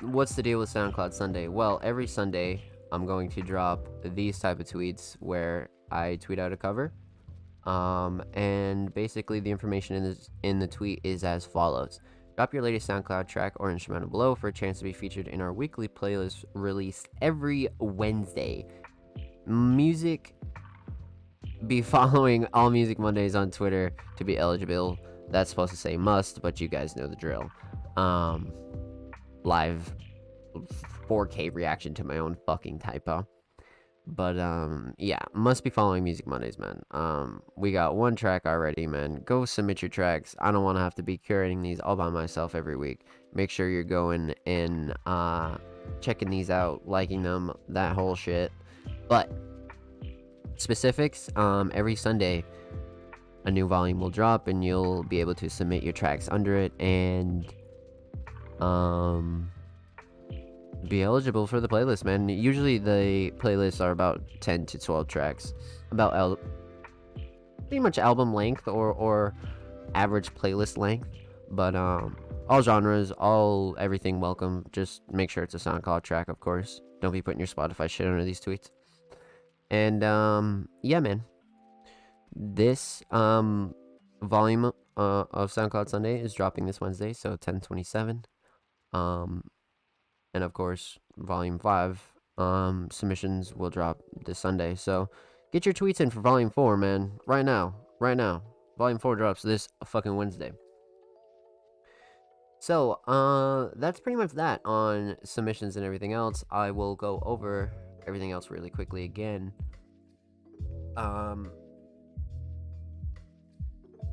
what's 0.00 0.34
the 0.34 0.42
deal 0.42 0.58
with 0.58 0.72
SoundCloud 0.72 1.12
Sunday? 1.12 1.48
Well, 1.48 1.80
every 1.82 2.06
Sunday 2.06 2.62
I'm 2.92 3.06
going 3.06 3.30
to 3.30 3.42
drop 3.42 3.88
these 4.02 4.38
type 4.38 4.60
of 4.60 4.66
tweets 4.66 5.16
where 5.20 5.68
I 5.94 6.16
tweet 6.16 6.38
out 6.38 6.52
a 6.52 6.56
cover. 6.56 6.92
Um, 7.64 8.22
and 8.34 8.92
basically 8.92 9.40
the 9.40 9.50
information 9.50 9.96
in 9.96 10.04
this 10.04 10.28
in 10.42 10.58
the 10.58 10.66
tweet 10.66 11.00
is 11.02 11.24
as 11.24 11.46
follows. 11.46 12.00
Drop 12.36 12.52
your 12.52 12.62
latest 12.62 12.88
SoundCloud 12.88 13.28
track 13.28 13.52
or 13.56 13.70
instrumental 13.70 14.08
below 14.08 14.34
for 14.34 14.48
a 14.48 14.52
chance 14.52 14.78
to 14.78 14.84
be 14.84 14.92
featured 14.92 15.28
in 15.28 15.40
our 15.40 15.52
weekly 15.52 15.86
playlist 15.86 16.44
released 16.54 17.08
every 17.22 17.68
Wednesday. 17.78 18.66
Music 19.46 20.34
be 21.66 21.80
following 21.96 22.46
All 22.52 22.70
Music 22.70 22.98
Mondays 22.98 23.34
on 23.34 23.50
Twitter 23.50 23.92
to 24.16 24.24
be 24.24 24.36
eligible. 24.36 24.98
That's 25.30 25.48
supposed 25.48 25.70
to 25.70 25.78
say 25.78 25.96
must, 25.96 26.42
but 26.42 26.60
you 26.60 26.68
guys 26.68 26.96
know 26.96 27.06
the 27.06 27.16
drill. 27.16 27.50
Um, 27.96 28.52
live 29.44 29.94
4K 31.08 31.54
reaction 31.54 31.94
to 31.94 32.04
my 32.04 32.18
own 32.18 32.36
fucking 32.46 32.80
typo. 32.80 33.26
But 34.06 34.38
um 34.38 34.94
yeah, 34.98 35.20
must 35.32 35.64
be 35.64 35.70
following 35.70 36.04
Music 36.04 36.26
Mondays, 36.26 36.58
man. 36.58 36.82
Um 36.90 37.42
we 37.56 37.72
got 37.72 37.96
one 37.96 38.16
track 38.16 38.42
already, 38.44 38.86
man. 38.86 39.22
Go 39.24 39.44
submit 39.44 39.80
your 39.80 39.88
tracks. 39.88 40.36
I 40.40 40.50
don't 40.52 40.64
want 40.64 40.76
to 40.76 40.82
have 40.82 40.94
to 40.96 41.02
be 41.02 41.16
curating 41.18 41.62
these 41.62 41.80
all 41.80 41.96
by 41.96 42.10
myself 42.10 42.54
every 42.54 42.76
week. 42.76 43.00
Make 43.32 43.50
sure 43.50 43.68
you're 43.68 43.82
going 43.82 44.34
and 44.46 44.94
uh 45.06 45.56
checking 46.00 46.28
these 46.28 46.50
out, 46.50 46.86
liking 46.86 47.22
them, 47.22 47.52
that 47.68 47.94
whole 47.94 48.14
shit. 48.14 48.52
But 49.08 49.32
specifics, 50.56 51.30
um 51.36 51.72
every 51.74 51.96
Sunday 51.96 52.44
a 53.46 53.50
new 53.50 53.66
volume 53.66 54.00
will 54.00 54.10
drop 54.10 54.48
and 54.48 54.64
you'll 54.64 55.02
be 55.04 55.20
able 55.20 55.34
to 55.34 55.48
submit 55.48 55.82
your 55.82 55.92
tracks 55.92 56.28
under 56.30 56.56
it 56.56 56.72
and 56.80 57.52
um 58.60 59.50
be 60.88 61.02
eligible 61.02 61.46
for 61.46 61.60
the 61.60 61.68
playlist, 61.68 62.04
man. 62.04 62.28
Usually 62.28 62.78
the 62.78 63.32
playlists 63.38 63.80
are 63.80 63.90
about 63.90 64.22
10 64.40 64.66
to 64.66 64.78
12 64.78 65.08
tracks. 65.08 65.54
About 65.90 66.38
pretty 67.68 67.80
much 67.80 67.98
album 67.98 68.34
length 68.34 68.68
or 68.68 68.92
or 68.92 69.34
average 69.94 70.34
playlist 70.34 70.76
length, 70.76 71.08
but 71.50 71.74
um 71.74 72.16
all 72.48 72.62
genres, 72.62 73.10
all 73.12 73.74
everything 73.78 74.20
welcome. 74.20 74.64
Just 74.72 75.02
make 75.10 75.30
sure 75.30 75.42
it's 75.44 75.54
a 75.54 75.58
SoundCloud 75.58 76.02
track, 76.02 76.28
of 76.28 76.40
course. 76.40 76.80
Don't 77.00 77.12
be 77.12 77.22
putting 77.22 77.40
your 77.40 77.48
Spotify 77.48 77.88
shit 77.88 78.06
under 78.06 78.24
these 78.24 78.40
tweets. 78.40 78.70
And 79.70 80.04
um 80.04 80.68
yeah, 80.82 81.00
man. 81.00 81.24
This 82.34 83.02
um 83.10 83.74
volume 84.22 84.72
uh, 84.96 85.24
of 85.30 85.52
SoundCloud 85.52 85.88
Sunday 85.88 86.20
is 86.20 86.34
dropping 86.34 86.66
this 86.66 86.80
Wednesday, 86.80 87.12
so 87.12 87.30
1027. 87.30 88.24
Um 88.92 89.42
and 90.34 90.42
of 90.44 90.52
course 90.52 90.98
volume 91.16 91.58
5 91.58 92.02
um 92.36 92.88
submissions 92.90 93.54
will 93.54 93.70
drop 93.70 94.02
this 94.26 94.38
sunday. 94.38 94.74
So 94.74 95.08
get 95.52 95.64
your 95.64 95.72
tweets 95.72 96.00
in 96.00 96.10
for 96.10 96.20
volume 96.20 96.50
4 96.50 96.76
man. 96.76 97.12
Right 97.26 97.44
now 97.44 97.74
right 98.00 98.16
now. 98.16 98.42
Volume 98.76 98.98
4 98.98 99.16
drops 99.16 99.42
this 99.42 99.68
fucking 99.84 100.14
wednesday. 100.16 100.52
So 102.58 103.00
uh 103.06 103.70
that's 103.76 104.00
pretty 104.00 104.16
much 104.16 104.32
that 104.32 104.60
on 104.64 105.16
submissions 105.24 105.76
and 105.76 105.86
everything 105.86 106.12
else. 106.12 106.44
I 106.50 106.72
will 106.72 106.96
go 106.96 107.22
over 107.24 107.72
everything 108.06 108.32
else 108.32 108.50
really 108.50 108.70
quickly 108.70 109.04
again. 109.04 109.52
Um 110.96 111.52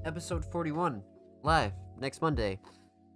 episode 0.05 0.45
41 0.45 1.01
live 1.41 1.73
next 1.99 2.21
monday. 2.21 2.59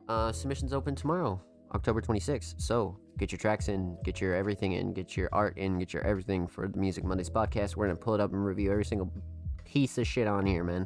Uh 0.09 0.31
submissions 0.31 0.73
open 0.73 0.95
tomorrow 0.95 1.39
October 1.73 2.01
26th. 2.01 2.55
So 2.61 2.97
get 3.17 3.31
your 3.31 3.39
tracks 3.39 3.67
in, 3.67 3.97
get 4.03 4.21
your 4.21 4.35
everything 4.35 4.73
in, 4.73 4.93
get 4.93 5.17
your 5.17 5.29
art 5.31 5.57
in, 5.57 5.79
get 5.79 5.93
your 5.93 6.03
everything 6.05 6.47
for 6.47 6.67
the 6.67 6.77
Music 6.77 7.03
Mondays 7.03 7.29
podcast. 7.29 7.75
We're 7.75 7.87
gonna 7.87 7.97
pull 7.97 8.13
it 8.15 8.21
up 8.21 8.31
and 8.31 8.45
review 8.45 8.71
every 8.71 8.85
single 8.85 9.11
piece 9.63 9.97
of 9.97 10.07
shit 10.07 10.27
on 10.27 10.45
here, 10.45 10.63
man. 10.63 10.85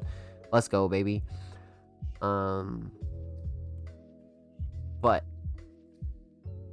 Let's 0.51 0.67
go, 0.67 0.87
baby. 0.87 1.23
Um, 2.21 2.91
But 5.01 5.23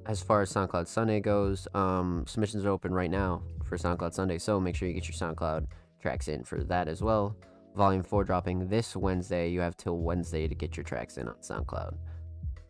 as 0.06 0.22
far 0.22 0.42
as 0.42 0.52
SoundCloud 0.52 0.86
Sunday 0.86 1.20
goes, 1.20 1.66
um, 1.74 2.24
submissions 2.26 2.64
are 2.64 2.70
open 2.70 2.92
right 2.92 3.10
now 3.10 3.42
for 3.64 3.76
SoundCloud 3.76 4.14
Sunday, 4.14 4.38
so 4.38 4.60
make 4.60 4.76
sure 4.76 4.88
you 4.88 4.94
get 4.94 5.08
your 5.08 5.16
SoundCloud 5.16 5.66
tracks 6.00 6.28
in 6.28 6.44
for 6.44 6.62
that 6.64 6.88
as 6.88 7.02
well. 7.02 7.36
Volume 7.76 8.02
4 8.02 8.24
dropping 8.24 8.68
this 8.68 8.96
Wednesday. 8.96 9.48
You 9.50 9.60
have 9.60 9.76
till 9.76 9.98
Wednesday 9.98 10.48
to 10.48 10.54
get 10.54 10.76
your 10.76 10.84
tracks 10.84 11.18
in 11.18 11.28
on 11.28 11.34
SoundCloud. 11.36 11.96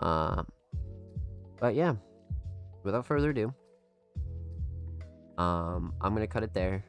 Um, 0.01 0.47
but 1.61 1.74
yeah, 1.74 1.94
without 2.82 3.07
further 3.07 3.30
ado, 3.30 3.52
um, 5.38 5.94
I'm 6.00 6.14
gonna 6.14 6.26
cut 6.26 6.42
it 6.42 6.54
there. 6.54 6.84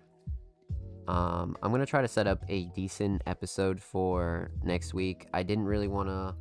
Um, 1.07 1.55
I'm 1.61 1.71
gonna 1.71 1.85
try 1.85 2.01
to 2.01 2.07
set 2.07 2.27
up 2.27 2.43
a 2.49 2.65
decent 2.75 3.21
episode 3.25 3.81
for 3.81 4.51
next 4.63 4.93
week. 4.93 5.27
I 5.33 5.43
didn't 5.43 5.65
really 5.65 5.87
want 5.87 6.09
to 6.09 6.35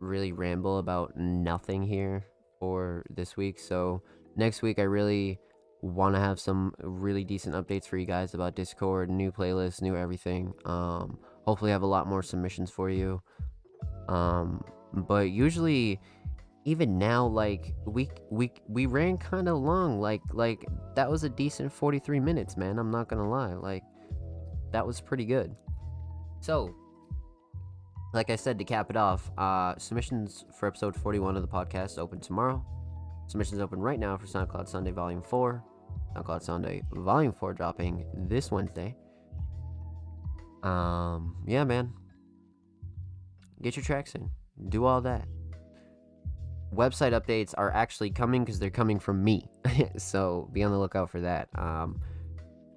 really 0.00 0.32
ramble 0.32 0.78
about 0.78 1.16
nothing 1.16 1.82
here 1.82 2.24
for 2.58 3.04
this 3.10 3.36
week, 3.36 3.58
so 3.58 4.02
next 4.36 4.62
week 4.62 4.78
I 4.78 4.82
really 4.82 5.38
want 5.82 6.14
to 6.14 6.20
have 6.20 6.38
some 6.38 6.72
really 6.78 7.24
decent 7.24 7.54
updates 7.54 7.86
for 7.86 7.96
you 7.96 8.06
guys 8.06 8.34
about 8.34 8.54
Discord, 8.54 9.10
new 9.10 9.32
playlists, 9.32 9.82
new 9.82 9.96
everything. 9.96 10.54
Um, 10.64 11.18
hopefully, 11.44 11.72
have 11.72 11.82
a 11.82 11.86
lot 11.86 12.06
more 12.06 12.22
submissions 12.22 12.70
for 12.70 12.88
you. 12.88 13.20
Um, 14.08 14.62
but 14.92 15.30
usually 15.30 16.00
even 16.64 16.98
now 16.98 17.26
like 17.26 17.74
we 17.86 18.08
we 18.30 18.52
we 18.68 18.86
ran 18.86 19.18
kind 19.18 19.48
of 19.48 19.58
long 19.58 20.00
like 20.00 20.22
like 20.32 20.64
that 20.94 21.10
was 21.10 21.24
a 21.24 21.28
decent 21.28 21.72
43 21.72 22.20
minutes 22.20 22.56
man 22.56 22.78
i'm 22.78 22.90
not 22.90 23.08
gonna 23.08 23.28
lie 23.28 23.54
like 23.54 23.82
that 24.72 24.86
was 24.86 25.00
pretty 25.00 25.24
good. 25.24 25.54
So 26.40 26.74
like 28.14 28.28
i 28.28 28.36
said 28.36 28.58
to 28.58 28.64
cap 28.64 28.90
it 28.90 28.96
off 28.96 29.30
uh 29.38 29.74
submissions 29.78 30.44
for 30.58 30.66
episode 30.66 30.94
41 30.94 31.36
of 31.36 31.42
the 31.42 31.48
podcast 31.48 31.98
open 31.98 32.20
tomorrow. 32.20 32.64
Submissions 33.28 33.60
open 33.60 33.78
right 33.78 33.98
now 33.98 34.16
for 34.16 34.26
soundcloud 34.26 34.68
sunday 34.68 34.90
volume 34.90 35.22
4 35.22 35.62
soundcloud 36.16 36.42
sunday 36.42 36.82
volume 36.92 37.32
4 37.32 37.54
dropping 37.54 38.04
this 38.28 38.50
wednesday. 38.50 38.96
Um 40.62 41.36
yeah 41.46 41.64
man. 41.64 41.92
Get 43.62 43.76
your 43.76 43.84
tracks 43.84 44.14
in 44.14 44.28
do 44.68 44.84
all 44.84 45.00
that 45.00 45.26
website 46.74 47.12
updates 47.12 47.54
are 47.56 47.70
actually 47.72 48.10
coming 48.10 48.44
because 48.44 48.58
they're 48.58 48.70
coming 48.70 48.98
from 48.98 49.22
me. 49.22 49.46
so 49.96 50.48
be 50.52 50.62
on 50.62 50.72
the 50.72 50.78
lookout 50.78 51.10
for 51.10 51.20
that. 51.20 51.48
Um, 51.56 52.00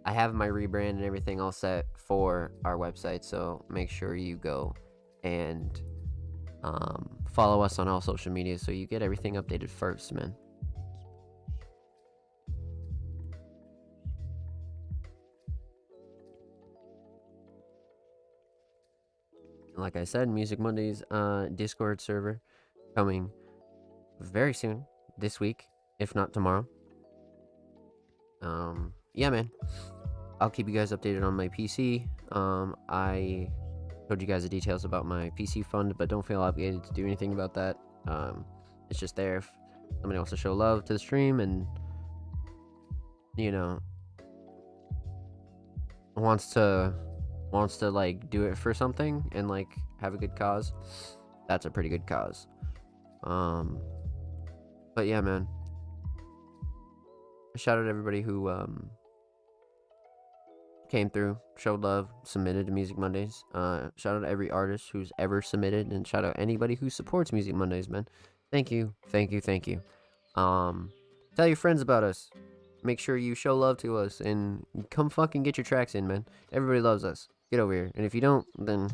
I 0.06 0.12
have 0.12 0.34
my 0.34 0.48
rebrand 0.48 0.92
and 0.92 1.04
everything 1.04 1.42
all 1.42 1.52
set 1.52 1.88
for 1.96 2.52
our 2.64 2.78
website, 2.78 3.24
so 3.24 3.66
make 3.70 3.90
sure 3.90 4.16
you 4.16 4.36
go 4.36 4.76
and 5.24 5.82
um, 6.64 7.10
follow 7.32 7.62
us 7.62 7.80
on 7.80 7.88
all 7.88 8.02
social 8.02 8.32
media 8.32 8.58
so 8.60 8.72
you 8.72 8.86
get 8.86 9.02
everything 9.02 9.36
updated 9.36 9.70
first, 9.70 10.14
man. 10.14 10.36
Like 19.78 19.96
I 19.96 20.06
said, 20.06 20.30
Music 20.30 20.60
Mondays 20.60 21.04
uh, 21.12 21.48
Discord 21.54 22.00
server 22.00 22.40
coming 22.96 23.30
very 24.20 24.54
soon 24.54 24.86
this 25.18 25.40
week, 25.40 25.66
if 26.00 26.16
not 26.16 26.34
tomorrow. 26.34 26.68
Um, 28.42 28.94
yeah, 29.14 29.30
man. 29.30 29.50
I'll 30.42 30.50
keep 30.50 30.68
you 30.68 30.74
guys 30.76 30.92
updated 30.92 31.24
on 31.24 31.34
my 31.34 31.48
PC. 31.48 32.08
Um, 32.32 32.76
I 32.90 33.50
told 34.08 34.22
you 34.22 34.28
guys 34.28 34.44
the 34.44 34.50
details 34.50 34.86
about 34.86 35.06
my 35.06 35.32
PC 35.40 35.66
fund, 35.66 35.98
but 35.98 36.10
don't 36.10 36.26
feel 36.26 36.42
obligated 36.42 36.84
to 36.84 36.94
do 36.94 37.06
anything 37.06 37.34
about 37.34 37.54
that. 37.54 37.78
Um, 38.08 38.46
it's 38.90 39.00
just 39.00 39.16
there 39.16 39.38
if 39.38 39.50
somebody 40.02 40.18
wants 40.18 40.32
to 40.32 40.38
show 40.38 40.54
love 40.54 40.86
to 40.86 40.94
the 40.94 41.00
stream 41.00 41.40
and, 41.40 41.66
you 43.38 43.52
know, 43.52 43.80
wants 46.16 46.50
to 46.52 46.94
wants 47.52 47.78
to 47.78 47.90
like 47.90 48.30
do 48.30 48.46
it 48.46 48.58
for 48.58 48.74
something 48.74 49.24
and 49.34 49.48
like 49.48 49.68
have 50.02 50.14
a 50.14 50.18
good 50.18 50.36
cause. 50.36 50.74
That's 51.48 51.66
a 51.66 51.70
pretty 51.70 51.90
good 51.90 52.06
cause. 52.06 52.48
Um, 53.24 53.80
but 54.96 55.08
yeah, 55.08 55.22
man. 55.22 55.48
Shout 57.56 57.78
out 57.78 57.84
to 57.84 57.90
everybody 57.90 58.22
who 58.22 58.50
um 58.50 58.90
came 60.90 61.10
through, 61.10 61.38
showed 61.58 61.82
love, 61.82 62.10
submitted 62.24 62.66
to 62.68 62.72
Music 62.72 62.98
Mondays. 62.98 63.44
Uh, 63.54 63.90
shout 63.96 64.16
out 64.16 64.20
to 64.22 64.28
every 64.28 64.50
artist 64.52 64.90
who's 64.92 65.12
ever 65.20 65.42
submitted, 65.42 65.92
and 65.92 66.08
shout 66.08 66.26
out 66.26 66.36
anybody 66.38 66.76
who 66.76 66.90
supports 66.90 67.34
Music 67.34 67.56
Mondays, 67.56 67.90
man. 67.90 68.08
Thank 68.52 68.72
you, 68.72 68.94
thank 69.10 69.32
you, 69.32 69.42
thank 69.42 69.68
you. 69.68 69.82
Um, 70.36 70.92
tell 71.36 71.48
your 71.48 71.56
friends 71.56 71.82
about 71.82 72.04
us. 72.04 72.30
Make 72.84 73.00
sure 73.00 73.18
you 73.18 73.34
show 73.36 73.58
love 73.58 73.78
to 73.80 73.98
us 73.98 74.22
and 74.22 74.64
come 74.92 75.10
fucking 75.10 75.44
get 75.44 75.58
your 75.58 75.66
tracks 75.66 75.96
in, 75.96 76.08
man. 76.08 76.26
Everybody 76.52 76.82
loves 76.82 77.04
us. 77.04 77.28
Get 77.50 77.60
over 77.60 77.74
here. 77.74 77.92
And 77.96 78.06
if 78.06 78.14
you 78.14 78.22
don't, 78.22 78.46
then 78.60 78.90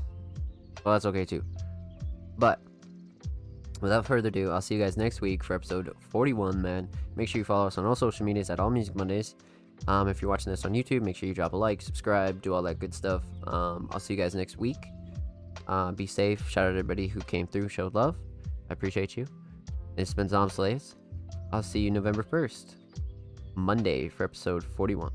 well, 0.86 0.96
that's 0.96 1.06
okay 1.06 1.26
too. 1.26 1.44
But 2.38 2.62
without 3.82 4.06
further 4.06 4.30
ado, 4.30 4.52
I'll 4.52 4.62
see 4.62 4.76
you 4.76 4.82
guys 4.82 4.98
next 4.98 5.22
week 5.22 5.44
for 5.44 5.56
episode 5.56 5.94
41, 6.10 6.62
man. 6.62 6.88
Make 7.16 7.28
sure 7.28 7.40
you 7.40 7.46
follow 7.46 7.68
us 7.68 7.78
on 7.78 7.86
all 7.86 7.96
social 7.96 8.26
medias 8.26 8.50
at 8.50 8.60
All 8.60 8.70
Music 8.70 8.96
Mondays. 8.96 9.36
Um, 9.88 10.08
if 10.08 10.22
you're 10.22 10.30
watching 10.30 10.52
this 10.52 10.64
on 10.66 10.74
YouTube, 10.74 11.02
make 11.02 11.16
sure 11.16 11.28
you 11.28 11.34
drop 11.34 11.54
a 11.54 11.58
like, 11.58 11.82
subscribe, 11.82 12.42
do 12.42 12.54
all 12.54 12.62
that 12.64 12.80
good 12.80 12.94
stuff. 12.94 13.24
Um, 13.48 13.90
I'll 13.92 14.00
see 14.00 14.14
you 14.14 14.20
guys 14.20 14.36
next 14.36 14.58
week. 14.58 14.78
Uh, 15.68 15.92
be 15.92 16.06
safe. 16.06 16.48
Shout 16.50 16.66
out 16.66 16.72
to 16.72 16.78
everybody 16.78 17.08
who 17.08 17.20
came 17.22 17.48
through, 17.48 17.70
showed 17.70 17.96
love. 17.96 18.16
I 18.70 18.74
appreciate 18.74 19.18
you. 19.18 19.26
It's 19.98 20.14
been 20.14 20.30
Zomb 20.30 20.52
Slays. 20.52 20.96
I'll 21.52 21.64
see 21.64 21.80
you 21.80 21.92
November 21.92 22.24
1st, 22.24 22.76
Monday, 23.56 24.08
for 24.08 24.24
episode 24.24 24.64
41. 24.64 25.12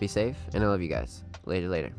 Be 0.00 0.06
safe, 0.06 0.36
and 0.54 0.64
I 0.64 0.66
love 0.66 0.82
you 0.82 0.88
guys. 0.88 1.24
Later, 1.44 1.68
later. 1.68 1.92